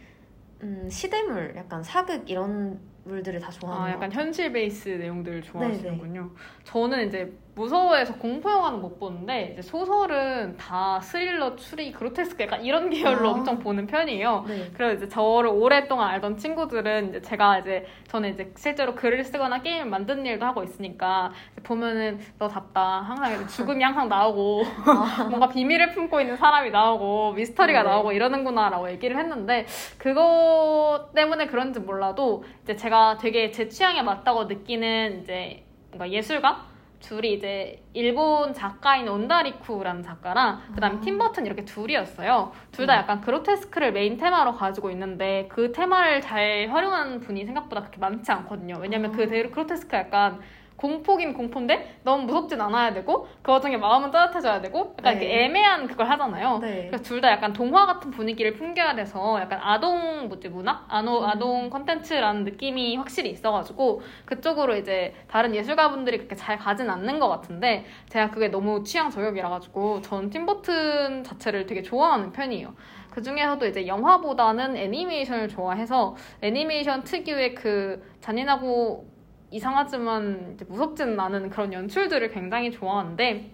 [0.62, 6.22] 음, 시대물, 약간 사극 이런 물들을 다 좋아하는 아, 약간 현실 베이스 내용들을 좋아하시는군요.
[6.22, 6.34] 네네.
[6.64, 12.90] 저는 이제 무서워해서 공포 영화는 못 보는데 이제 소설은 다 스릴러, 추리, 그로테스크 약간 이런
[12.90, 13.32] 계열로 아.
[13.32, 14.44] 엄청 보는 편이에요.
[14.48, 14.72] 네.
[14.73, 19.86] 그리고 이제 저를 오랫동안 알던 친구들은 이제 제가 이제 저는 이제 실제로 글을 쓰거나 게임을
[19.86, 21.32] 만드는 일도 하고 있으니까
[21.64, 24.64] 보면은 너 답다 항상 죽음이 항상 나오고
[25.30, 27.90] 뭔가 비밀을 품고 있는 사람이 나오고 미스터리가 네.
[27.90, 29.65] 나오고 이러는구나라고 얘기를 했는데
[29.98, 36.75] 그거 때문에 그런지 몰라도 이제 제가 되게 제 취향에 맞다고 느끼는 이제 뭔가 예술가
[37.06, 40.99] 둘이 이제 일본 작가인 온다리쿠라는 작가랑 그다음에 아.
[41.02, 42.52] 팀버튼 이렇게 둘이었어요.
[42.72, 42.98] 둘다 음.
[42.98, 48.77] 약간 그로테스크를 메인 테마로 가지고 있는데 그 테마를 잘 활용하는 분이 생각보다 그렇게 많지 않거든요.
[48.80, 49.15] 왜냐면 아.
[49.15, 50.40] 그 그로테스크 약간
[50.78, 55.26] 공포긴 공포인데 너무 무섭진 않아야 되고 그 와중에 마음은 따뜻해져야 되고 약간 네.
[55.26, 56.60] 이렇게 애매한 그걸 하잖아요.
[56.60, 56.88] 네.
[56.88, 60.86] 그래서 둘 다 약간 동화 같은 분위기를 풍겨야 돼서 약간 아동 뭐지 문화?
[60.90, 61.26] 아노, 음.
[61.26, 67.86] 아동 컨텐츠라는 느낌이 확실히 있어가지고 그쪽으로 이제 다른 예술가분들이 그렇게 잘 가진 않는 것 같은데
[68.10, 72.76] 제가 그게 너무 취향 저격이라 가지고 전 팀버튼 자체를 되게 좋아하는 편이에요.
[73.12, 79.15] 그 중에서도 이제 영화보다는 애니메이션을 좋아해서 애니메이션 특유의 그 잔인하고
[79.56, 83.52] 이상하지만 무섭지는 않은 그런 연출들을 굉장히 좋아하는데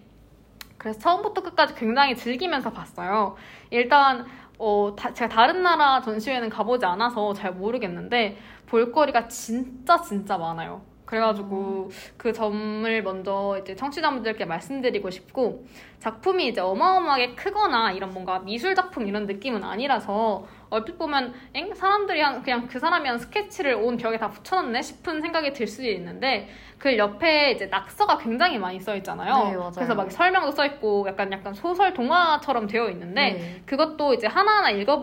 [0.76, 3.36] 그래서 처음부터 끝까지 굉장히 즐기면서 봤어요.
[3.70, 4.26] 일단
[4.58, 10.82] 어, 다- 제가 다른 나라 전시회는 가보지 않아서 잘 모르겠는데 볼거리가 진짜 진짜 많아요.
[11.06, 15.66] 그래가지고 그 점을 먼저 이제 청취자분들께 말씀드리고 싶고
[16.06, 22.20] 작품이 이제 어마어마하게 크거나 이런 뭔가 미술 작품 이런 느낌은 아니라서 얼핏 보면 엥 사람들이
[22.20, 26.48] 한 그냥 그 사람이 한 스케치를 온 벽에 다 붙여놨네 싶은 생각이 들 수도 있는데
[26.78, 29.34] 그 옆에 이제 낙서가 굉장히 많이 써 있잖아요.
[29.44, 29.70] 네, 맞아요.
[29.72, 33.62] 그래서 막 설명도 써 있고 약간 약간 소설 동화처럼 되어 있는데 네.
[33.66, 35.00] 그것도 이제 하나하나 읽어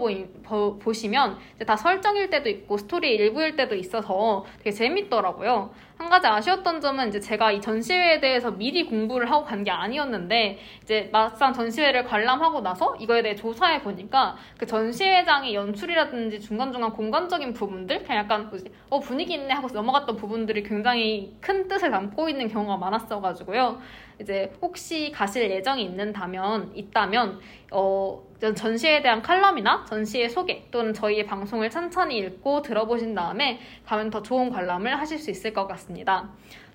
[0.80, 5.69] 보시면 이제 다 설정일 때도 있고 스토리 일부일 때도 있어서 되게 재밌더라고요.
[5.97, 10.57] 한 가지 아쉬웠던 점은 이제 제가 이 전시회에 대해서 미리 공부를 하고 간 게 아니었는데
[10.90, 18.02] 이제 막상 전시회를 관람하고 나서 이거에 대해 조사해 보니까 그 전시회장의 연출이라든지 중간중간 공간적인 부분들
[18.02, 22.78] 그냥 약간 뭐지 어 분위기 있네 하고 넘어갔던 부분들이 굉장히 큰 뜻을 담고 있는 경우가
[22.78, 23.80] 많았어가지고요.
[24.20, 27.40] 이제 혹시 가실 예정이 있는다면 있다면
[27.72, 28.24] 어,
[28.56, 34.49] 전시에 대한 칼럼이나 전시의 소개 또는 저희의 방송을 천천히 읽고 들어보신 다음에 가면 더 좋은
[34.49, 36.30] 관람을 하실 수 있을 것 같습니다.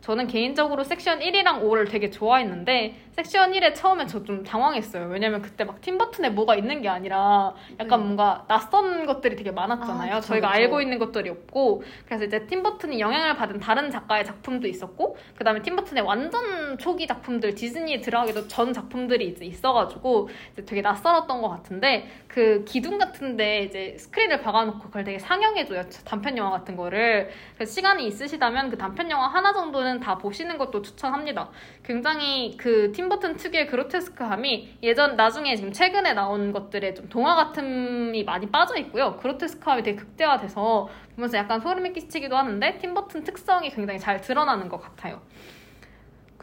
[0.05, 5.07] 저는 개인적으로 섹션 1이랑 5를 되게 좋아했는데 섹션 1에 처음에 저 좀 당황했어요.
[5.09, 8.05] 왜냐면 그때 막 팀버튼에 뭐가 있는 게 아니라 약간 네.
[8.05, 10.13] 뭔가 낯선 것들이 되게 많았잖아요.
[10.13, 10.59] 아, 그쵸, 저희가 그쵸.
[10.59, 16.05] 알고 있는 것들이 없고 그래서 이제 팀버튼이 영향을 받은 다른 작가의 작품도 있었고 그다음에 팀버튼의
[16.05, 22.65] 완전 초기 작품들 디즈니에 들어가기도 전 작품들이 이제 있어가지고 이제 되게 낯설었던 것 같은데 그
[22.67, 25.83] 기둥 같은데 이제 스크린을 박아놓고 그걸 되게 상영해줘요.
[26.05, 27.31] 단편 영화 같은 거를.
[27.55, 31.51] 그래서 시간이 있으시다면 그 단편 영화 하나 정도는 다 보시는 것도 추천합니다.
[31.85, 38.25] 굉장히 그 팀 버튼 특유의 그로테스크함이 예전 나중에 지금 최근에 나온 것들에 좀 동화 같음이
[38.25, 39.17] 많이 빠져 있고요.
[39.17, 44.81] 그로테스크함이 되게 극대화돼서 보면서 약간 소름이 끼치기도 하는데 팀 버튼 특성이 굉장히 잘 드러나는 것
[44.81, 45.21] 같아요.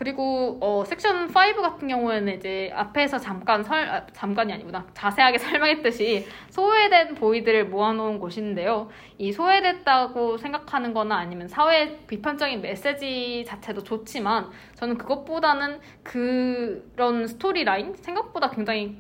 [0.02, 6.26] 그리고 어, 섹션 5 같은 경우에는 이제 앞에서 잠깐 설 아, 잠깐이 아니구나 자세하게 설명했듯이
[6.50, 8.90] 소외된 보이들을 모아놓은 곳인데요.
[9.20, 17.94] 이 소외됐다고 생각하는 거나 아니면 사회 비판적인 메시지 자체도 좋지만 저는 그것보다는 그런 스토리 라인
[17.94, 18.98] 생각보다 굉장히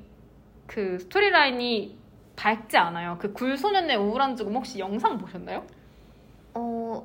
[0.68, 1.98] 그 스토리 라인이
[2.36, 3.18] 밝지 않아요.
[3.19, 5.65] 그 굴소년의 우울한 죽음 혹시 영상 보셨나요?
[6.53, 7.03] 어,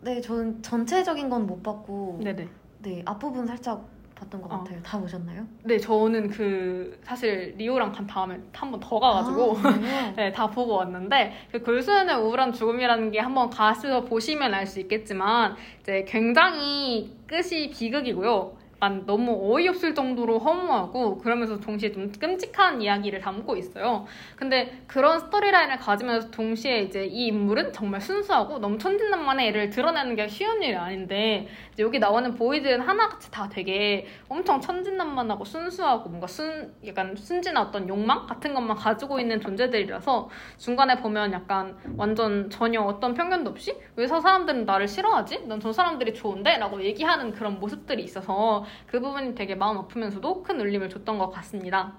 [0.00, 2.65] 네, 저는 전체적인 건 못 봤고 네네.
[2.78, 3.84] 네, 앞부분 살짝
[4.14, 4.58] 봤던 것 어.
[4.58, 4.80] 같아요.
[4.82, 5.46] 다 보셨나요?
[5.64, 10.74] 네, 저는 그 사실 리오랑 간 다음에 한 번 더 가가지고 아, 네, 다 보고
[10.76, 17.68] 왔는데 그 굴소년의 우울한 죽음이라는 게 한번 가서 보시면 알 수 있겠지만 이제 굉장히 끝이
[17.70, 18.64] 비극이고요.
[18.76, 24.04] 약간 너무 어이없을 정도로 허무하고 그러면서 동시에 좀 끔찍한 이야기를 담고 있어요.
[24.36, 30.28] 근데 그런 스토리라인을 가지면서 동시에 이제 이 인물은 정말 순수하고 너무 천진난만의 애를 드러내는 게
[30.28, 31.48] 쉬운 일이 아닌데
[31.78, 38.26] 여기 나오는 보이들은 하나같이 다 되게 엄청 천진난만하고 순수하고 뭔가 순 약간 순진한 어떤 욕망
[38.26, 44.20] 같은 것만 가지고 있는 존재들이라서 중간에 보면 약간 완전 전혀 어떤 편견도 없이 왜 저
[44.20, 45.46] 사람들은 나를 싫어하지?
[45.46, 46.58] 난 저 사람들이 좋은데?
[46.58, 51.92] 라고 얘기하는 그런 모습들이 있어서 그 부분이 되게 마음 아프면서도 큰 울림을 줬던 것 같습니다.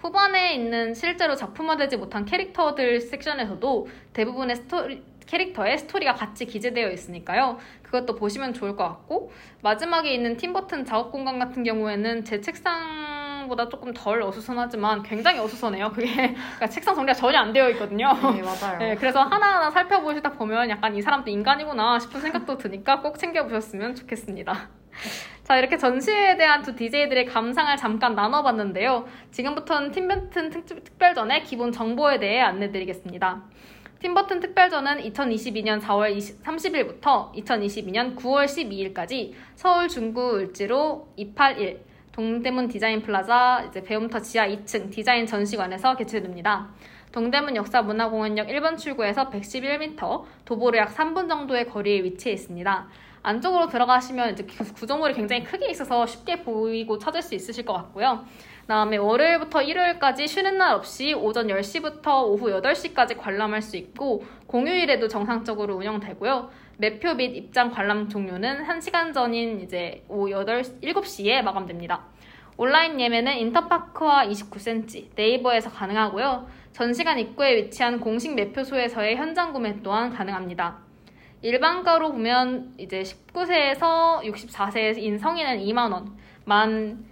[0.00, 7.58] 후반에 있는 실제로 작품화되지 못한 캐릭터들 섹션에서도 대부분의 스토리, 캐릭터의 스토리가 같이 기재되어 있으니까요.
[7.82, 9.30] 그것도 보시면 좋을 것 같고
[9.62, 15.38] 마지막에 있는 팀 버튼 작업 공간 같은 경우에는 제 책상 보다 조금 덜 어수선하지만 굉장히
[15.38, 15.90] 어수선해요.
[15.92, 18.12] 그게 그러니까 책상 정리가 전혀 안 되어 있거든요.
[18.34, 18.78] 네, 맞아요.
[18.78, 24.68] 네, 그래서 하나하나 살펴보시다 보면 약간 이 사람도 인간이구나 싶은 생각도 드니까 꼭 챙겨보셨으면 좋겠습니다.
[25.44, 29.06] 자, 이렇게 전시회에 대한 두 DJ들의 감상을 잠깐 나눠봤는데요.
[29.30, 33.44] 지금부터는 팀버튼 특별전의 기본 정보에 대해 안내드리겠습니다.
[34.00, 41.80] 팀버튼 특별전은 2022년 4월 20, 30일부터 2022년 9월 12일까지 서울 중구 을지로 281
[42.12, 46.68] 동대문 디자인 플라자 이제 배움터 지하 2층 디자인 전시관에서 개최됩니다.
[47.10, 52.88] 동대문 역사문화공원역 1번 출구에서 111m, 도보로 약 3분 정도의 거리에 위치해 있습니다.
[53.22, 54.46] 안쪽으로 들어가시면 이제
[54.76, 58.24] 구조물이 굉장히 크게 있어서 쉽게 보이고 찾을 수 있으실 것 같고요.
[58.68, 65.76] 다음에 월요일부터 일요일까지 쉬는 날 없이 오전 10시부터 오후 8시까지 관람할 수 있고 공휴일에도 정상적으로
[65.76, 66.50] 운영되고요.
[66.76, 72.04] 매표 및 입장 관람 종료는 1시간 전인 이제 오후 8, 7시에 마감됩니다.
[72.58, 76.46] 온라인 예매는 인터파크와 29cm, 네이버에서 가능하고요.
[76.72, 80.76] 전시관 입구에 위치한 공식 매표소에서의 현장 구매 또한 가능합니다.
[81.40, 86.12] 일반가로 보면 이제 19세에서 64세인 성인은 2만원,
[86.44, 87.07] 만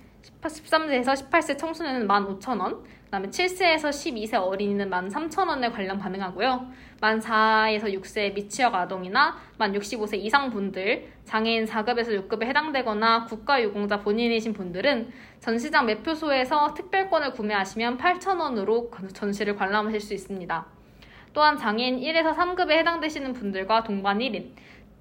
[0.46, 6.66] 13세에서 18세 청소년은 15,000원, 그 다음에 7세에서 12세 어린이는 13,000원에 관람 가능하고요.
[7.00, 14.54] 만 4에서 6세 미취학 아동이나 만 65세 이상 분들, 장애인 4급에서 6급에 해당되거나 국가유공자 본인이신
[14.54, 20.66] 분들은 전시장 매표소에서 특별권을 구매하시면 8,000원으로 전시를 관람하실 수 있습니다.
[21.32, 24.52] 또한 장애인 1에서 3급에 해당되시는 분들과 동반 1인,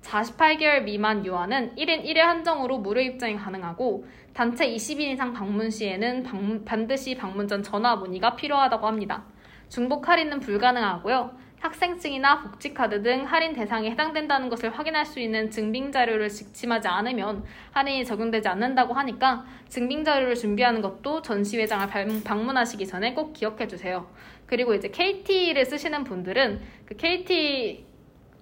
[0.01, 4.05] 48개월 미만 유아는 1인 1회 한정으로 무료 입장이 가능하고
[4.35, 9.23] 단체 20인 이상 방문 시에는 방문, 반드시 방문 전 전화 문의가 필요하다고 합니다.
[9.69, 11.31] 중복 할인은 불가능하고요.
[11.61, 18.03] 학생증이나 복지카드 등 할인 대상에 해당된다는 것을 확인할 수 있는 증빙 자료를 지참하지 않으면 할인이
[18.03, 21.87] 적용되지 않는다고 하니까 증빙 자료를 준비하는 것도 전시회장을
[22.25, 24.05] 방문하시기 전에 꼭 기억해 주세요.
[24.47, 27.85] 그리고 이제 KT를 쓰시는 분들은 그 KT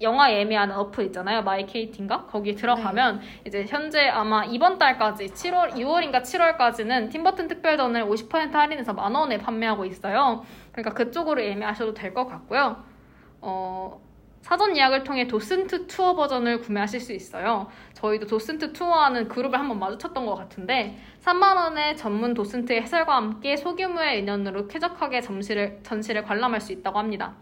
[0.03, 1.41] 영화 예매하는 어플 있잖아요.
[1.41, 2.25] 마이 KT인가?
[2.27, 3.25] 거기 들어가면 네.
[3.47, 9.85] 이제 현재 아마 이번 달까지 7월, 6월인가 7월까지는 팀버튼 특별전을 50% 할인해서 만 원에 판매하고
[9.85, 10.45] 있어요.
[10.71, 12.83] 그러니까 그쪽으로 예매하셔도 될 것 같고요.
[13.41, 13.99] 어,
[14.41, 17.67] 사전 예약을 통해 도슨트 투어 버전을 구매하실 수 있어요.
[17.93, 24.19] 저희도 도슨트 투어하는 그룹을 한번 마주쳤던 것 같은데 3만 원의 전문 도슨트 해설과 함께 소규모의
[24.19, 27.33] 인연으로 쾌적하게 전시를, 전시를 관람할 수 있다고 합니다.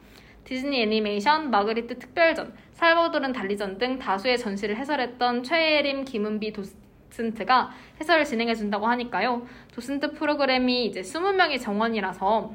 [0.43, 8.87] 디즈니 애니메이션, 마그리트 특별전, 살버도른 달리전 등 다수의 전시를 해설했던 최예림, 김은비 도슨트가 해설을 진행해준다고
[8.87, 9.45] 하니까요.
[9.73, 12.53] 도슨트 프로그램이 이제 20명이 정원이라서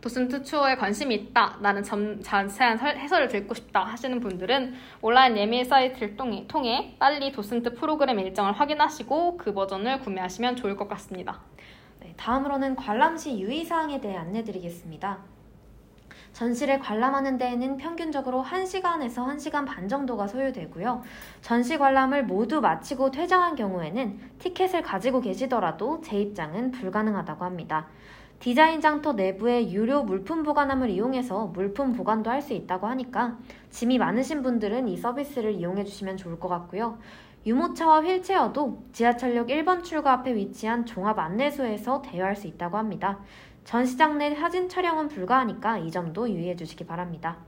[0.00, 1.58] 도슨트 추어에 관심이 있다.
[1.60, 7.74] 나는 점, 자세한 해설을 듣고 싶다 하시는 분들은 온라인 예매 사이트를 통해, 통해 빨리 도슨트
[7.74, 11.40] 프로그램 일정을 확인하시고 그 버전을 구매하시면 좋을 것 같습니다.
[12.00, 15.31] 네, 다음으로는 관람 시 유의사항에 대해 안내드리겠습니다.
[16.32, 21.02] 전시를 관람하는 데에는 평균적으로 1시간에서 1시간 반 정도가 소요되고요.
[21.40, 27.86] 전시 관람을 모두 마치고 퇴장한 경우에는 티켓을 가지고 계시더라도 재입장은 불가능하다고 합니다.
[28.40, 33.38] 디자인 장터 내부의 유료 물품 보관함을 이용해서 물품 보관도 할 수 있다고 하니까
[33.70, 36.98] 짐이 많으신 분들은 이 서비스를 이용해 주시면 좋을 것 같고요.
[37.46, 43.20] 유모차와 휠체어도 지하철역 1번 출구 앞에 위치한 종합 안내소에서 대여할 수 있다고 합니다.
[43.64, 47.38] 전시장 내 사진 촬영은 불가하니까 이 점도 유의해 주시기 바랍니다.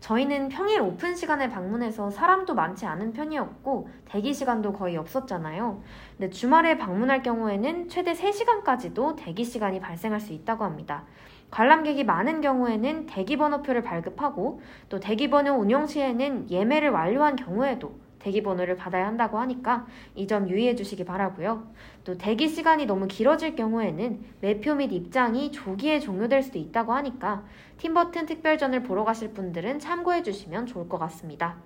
[0.00, 5.82] 저희는 평일 오픈 시간에 방문해서 사람도 많지 않은 편이었고 대기 시간도 거의 없었잖아요.
[6.16, 11.04] 근데 주말에 방문할 경우에는 최대 3시간까지도 대기 시간이 발생할 수 있다고 합니다.
[11.50, 18.42] 관람객이 많은 경우에는 대기 번호표를 발급하고 또 대기 번호 운영 시에는 예매를 완료한 경우에도 대기
[18.42, 21.66] 번호를 받아야 한다고 하니까 이 점 유의해 주시기 바라고요.
[22.04, 27.44] 또 대기 시간이 너무 길어질 경우에는 매표 및 입장이 조기에 종료될 수도 있다고 하니까
[27.78, 31.56] 팀버튼 특별전을 보러 가실 분들은 참고해 주시면 좋을 것 같습니다.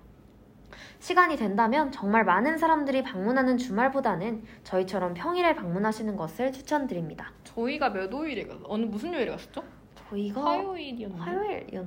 [0.99, 7.31] 시간이 된다면 정말 많은 사람들이 방문하는 주말보다는 저희처럼 평일에 방문하시는 것을 추천드립니다.
[7.43, 9.63] 저희가 몇 호일에 어느 무슨 요일에 갔었죠?
[10.09, 11.21] 저희가 화요일이었나요?
[11.39, 11.85] 화요일이었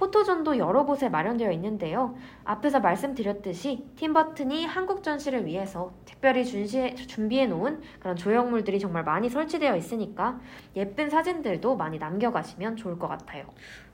[0.00, 2.16] 포토존도 여러 곳에 마련되어 있는데요.
[2.44, 10.40] 앞에서 말씀드렸듯이 팀버튼이 한국 전시를 위해서 특별히 준비해 놓은 그런 조형물들이 정말 많이 설치되어 있으니까
[10.74, 13.44] 예쁜 사진들도 많이 남겨가시면 좋을 것 같아요.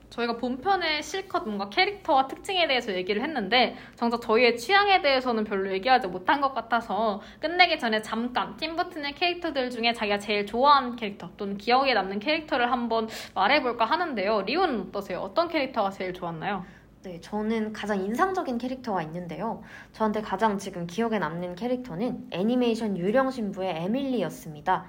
[0.09, 6.07] 저희가 본편에 실컷 뭔가 캐릭터와 특징에 대해서 얘기를 했는데 정작 저희의 취향에 대해서는 별로 얘기하지
[6.07, 11.93] 못한 것 같아서 끝내기 전에 잠깐 팀버튼의 캐릭터들 중에 자기가 제일 좋아하는 캐릭터 또는 기억에
[11.93, 14.43] 남는 캐릭터를 한번 말해볼까 하는데요.
[14.43, 15.19] 리오는 어떠세요?
[15.19, 16.65] 어떤 캐릭터가 제일 좋았나요?
[17.03, 19.63] 네, 저는 가장 인상적인 캐릭터가 있는데요.
[19.93, 24.87] 저한테 가장 지금 기억에 남는 캐릭터는 애니메이션 유령 신부의 에밀리였습니다.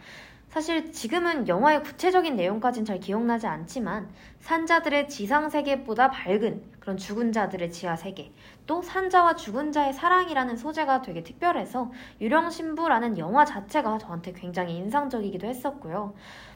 [0.49, 4.09] 사실 지금은 영화의 구체적인 내용까진 잘 기억나지 않지만
[4.41, 8.33] 산자들의 지상 세계보다 밝은 그런 죽은 자들의 지하 세계
[8.67, 11.93] 또 산자와 죽은 자의 사랑이라는 소재가 되게 특별해서
[12.23, 16.15] 유령 신부라는 영화 자체가 저한테 굉장히 인상적이기도 했었고요.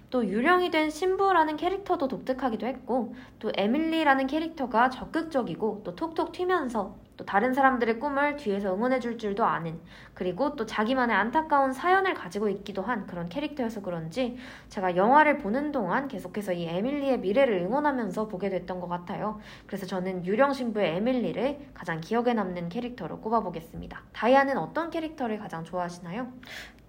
[0.09, 7.25] 또 유령이 된 신부라는 캐릭터도 독특하기도 했고 또 에밀리라는 캐릭터가 적극적이고 또 톡톡 튀면서 또
[7.25, 9.81] 다른 사람들의 꿈을 뒤에서 응원해 줄 줄도 아는
[10.23, 14.37] 그리고 또 자기만의 안타까운 사연을 가지고 있기도 한 그런 캐릭터여서 그런지
[14.69, 19.41] 제가 영화를 보는 동안 계속해서 이 에밀리의 미래를 응원하면서 보게 됐던 것 같아요.
[19.67, 24.01] 그래서 저는 유령 신부의 에밀리를 가장 기억에 남는 캐릭터로 꼽아보겠습니다.
[24.13, 26.29] 다이아는 어떤 캐릭터를 가장 좋아하시나요?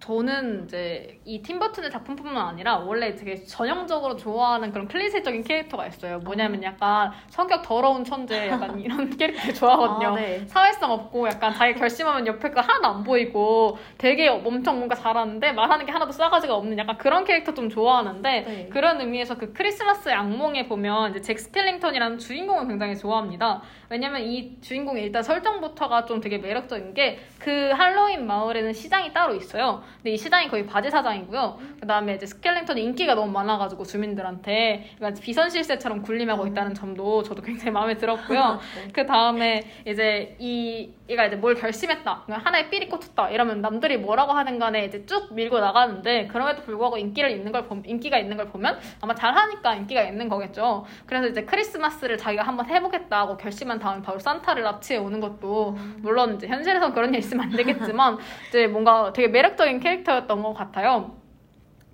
[0.03, 6.19] 저는 이제 이 팀버튼의 작품뿐만 아니라 원래 되게 전형적으로 좋아하는 그런 클리셰적인 캐릭터가 있어요.
[6.19, 6.67] 뭐냐면 아.
[6.67, 10.07] 약간 성격 더러운 천재 약간 이런 캐릭터 좋아하거든요.
[10.09, 10.45] 아, 네.
[10.45, 15.85] 사회성 없고 약간 자기 결심하면 옆에 거 하나도 안 보이고 되게 엄청 뭔가 잘하는데 말하는
[15.85, 18.69] 게 하나도 싸가지가 없는 약간 그런 캐릭터 좀 좋아하는데 네.
[18.73, 23.61] 그런 의미에서 그 크리스마스의 악몽에 보면 이제 잭 스켈링턴이라는 주인공을 굉장히 좋아합니다.
[23.93, 29.83] 왜냐면 이 주인공이 일단 설정부터가 좀 되게 매력적인 게 그 할로윈 마을에는 시장이 따로 있어요.
[29.97, 31.59] 근데 이 시장이 거의 바지 사장이고요.
[31.81, 37.41] 그 다음에 이제 스켈링턴이 인기가 너무 많아가지고 주민들한테 약간 비선 실세처럼 군림하고 있다는 점도 저도
[37.41, 38.61] 굉장히 마음에 들었고요.
[38.79, 38.87] 네.
[38.93, 44.57] 그 다음에 이제 이 얘가 이제 뭘 결심했다, 하나에 삘이 꽂혔다 이러면 남들이 뭐라고 하든
[44.57, 48.79] 간에 이제 쭉 밀고 나가는데 그럼에도 불구하고 인기를 있는 걸 보, 인기가 있는 걸 보면
[49.01, 50.85] 아마 잘하니까 인기가 있는 거겠죠.
[51.05, 56.47] 그래서 이제 크리스마스를 자기가 한번 해보겠다고 결심한 다음에 바로 산타를 납치해 오는 것도 물론 이제
[56.47, 58.17] 현실에선 그런 일 있으면 안 되겠지만
[58.49, 61.17] 이제 뭔가 되게 매력적인 캐릭터였던 것 같아요.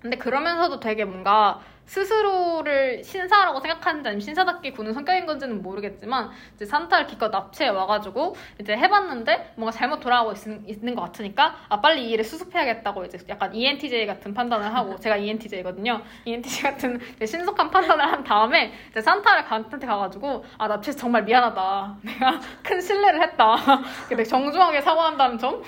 [0.00, 1.60] 근데 그러면서도 되게 뭔가
[1.90, 8.76] 스스로를 신사라고 생각하는지 아니면 신사답게 구는 성격인 건지는 모르겠지만 이제 산타를 기껏 납치해 와가지고 이제
[8.76, 13.52] 해봤는데 뭔가 잘못 돌아가고 있, 는 것 같으니까 아 빨리 이 일을 수습해야겠다고 이제 약간
[13.52, 16.00] ENTJ 같은 판단을 하고 제가 ENTJ거든요.
[16.26, 21.96] ENTJ 같은 신속한 판단을 한 다음에 이제 산타를 한테 가가지고 아 납치해서 정말 미안하다.
[22.02, 23.56] 내가 큰 실례를 했다.
[24.08, 25.60] 되게 정중하게 사과한다는 점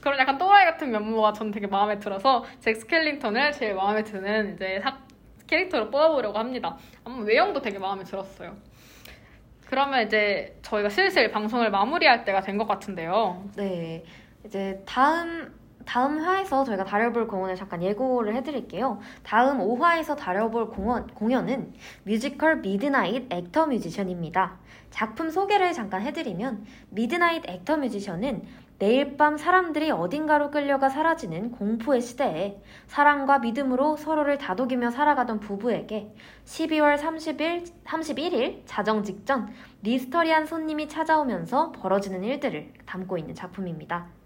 [0.00, 4.80] 그런 약간 또라이 같은 면모가 전 되게 마음에 들어서 잭 스켈링턴을 제일 마음에 드는 이제
[4.82, 4.96] 사,
[5.48, 6.76] 캐릭터로 뽑아보려고 합니다.
[7.04, 8.54] 아마 외형도 되게 마음에 들었어요.
[9.66, 13.44] 그러면 이제 저희가 슬슬 방송을 마무리할 때가 된 것 같은데요.
[13.56, 14.04] 네.
[14.44, 15.52] 이제 다음
[15.84, 19.00] 다음 화에서 저희가 다뤄볼 공연을 잠깐 예고를 해드릴게요.
[19.22, 21.72] 다음 5화에서 다뤄볼 공연, 공연은
[22.04, 24.58] 뮤지컬 미드나잇 액터 뮤지션입니다.
[24.90, 28.42] 작품 소개를 잠깐 해드리면 미드나잇 액터 뮤지션은
[28.78, 36.14] 내일 밤 사람들이 어딘가로 끌려가 사라지는 공포의 시대에 사랑과 믿음으로 서로를 다독이며 살아가던 부부에게
[36.44, 44.17] 12월 30일, 31일 자정 직전 미스터리한 손님이 찾아오면서 벌어지는 일들을 담고 있는 작품입니다.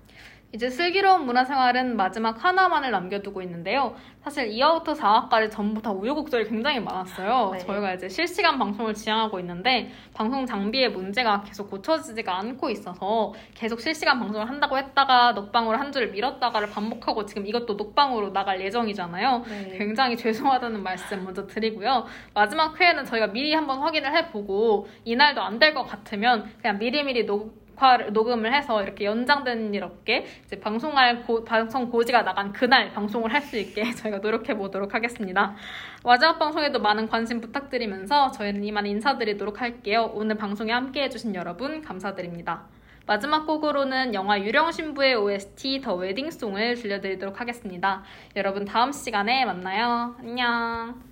[0.54, 3.94] 이제 슬기로운 문화생활은 마지막 하나만을 남겨두고 있는데요.
[4.22, 7.52] 사실 2화부터 4화까지 전부 다 우여곡절이 굉장히 많았어요.
[7.54, 7.58] 네.
[7.60, 14.18] 저희가 이제 실시간 방송을 지향하고 있는데 방송 장비의 문제가 계속 고쳐지지가 않고 있어서 계속 실시간
[14.20, 19.44] 방송을 한다고 했다가 녹방으로 한 주를 미뤘다가를 반복하고 지금 이것도 녹방으로 나갈 예정이잖아요.
[19.48, 19.78] 네.
[19.78, 22.04] 굉장히 죄송하다는 말씀 먼저 드리고요.
[22.34, 27.61] 마지막 회에는 저희가 미리 한번 확인을 해보고 이날도 안 될 것 같으면 그냥 미리미리 녹
[27.82, 33.32] 녹화를 녹음을 해서 이렇게 연장된 일 없게 이제 방송할 고, 방송 고지가 나간 그날 방송을
[33.32, 35.56] 할 수 있게 저희가 노력해 보도록 하겠습니다.
[36.04, 40.12] 마지막 방송에도 많은 관심 부탁드리면서 저희는 이만 인사드리도록 할게요.
[40.14, 42.62] 오늘 방송에 함께 해주신 여러분 감사드립니다.
[43.04, 48.04] 마지막 곡으로는 영화 유령 신부의 OST 더 웨딩송을 들려드리도록 하겠습니다.
[48.36, 50.14] 여러분 다음 시간에 만나요.
[50.20, 51.02] 안녕.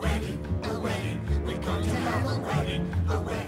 [0.00, 1.20] wedding, a wedding.
[1.44, 3.43] We're going to have a wedding, a wedding.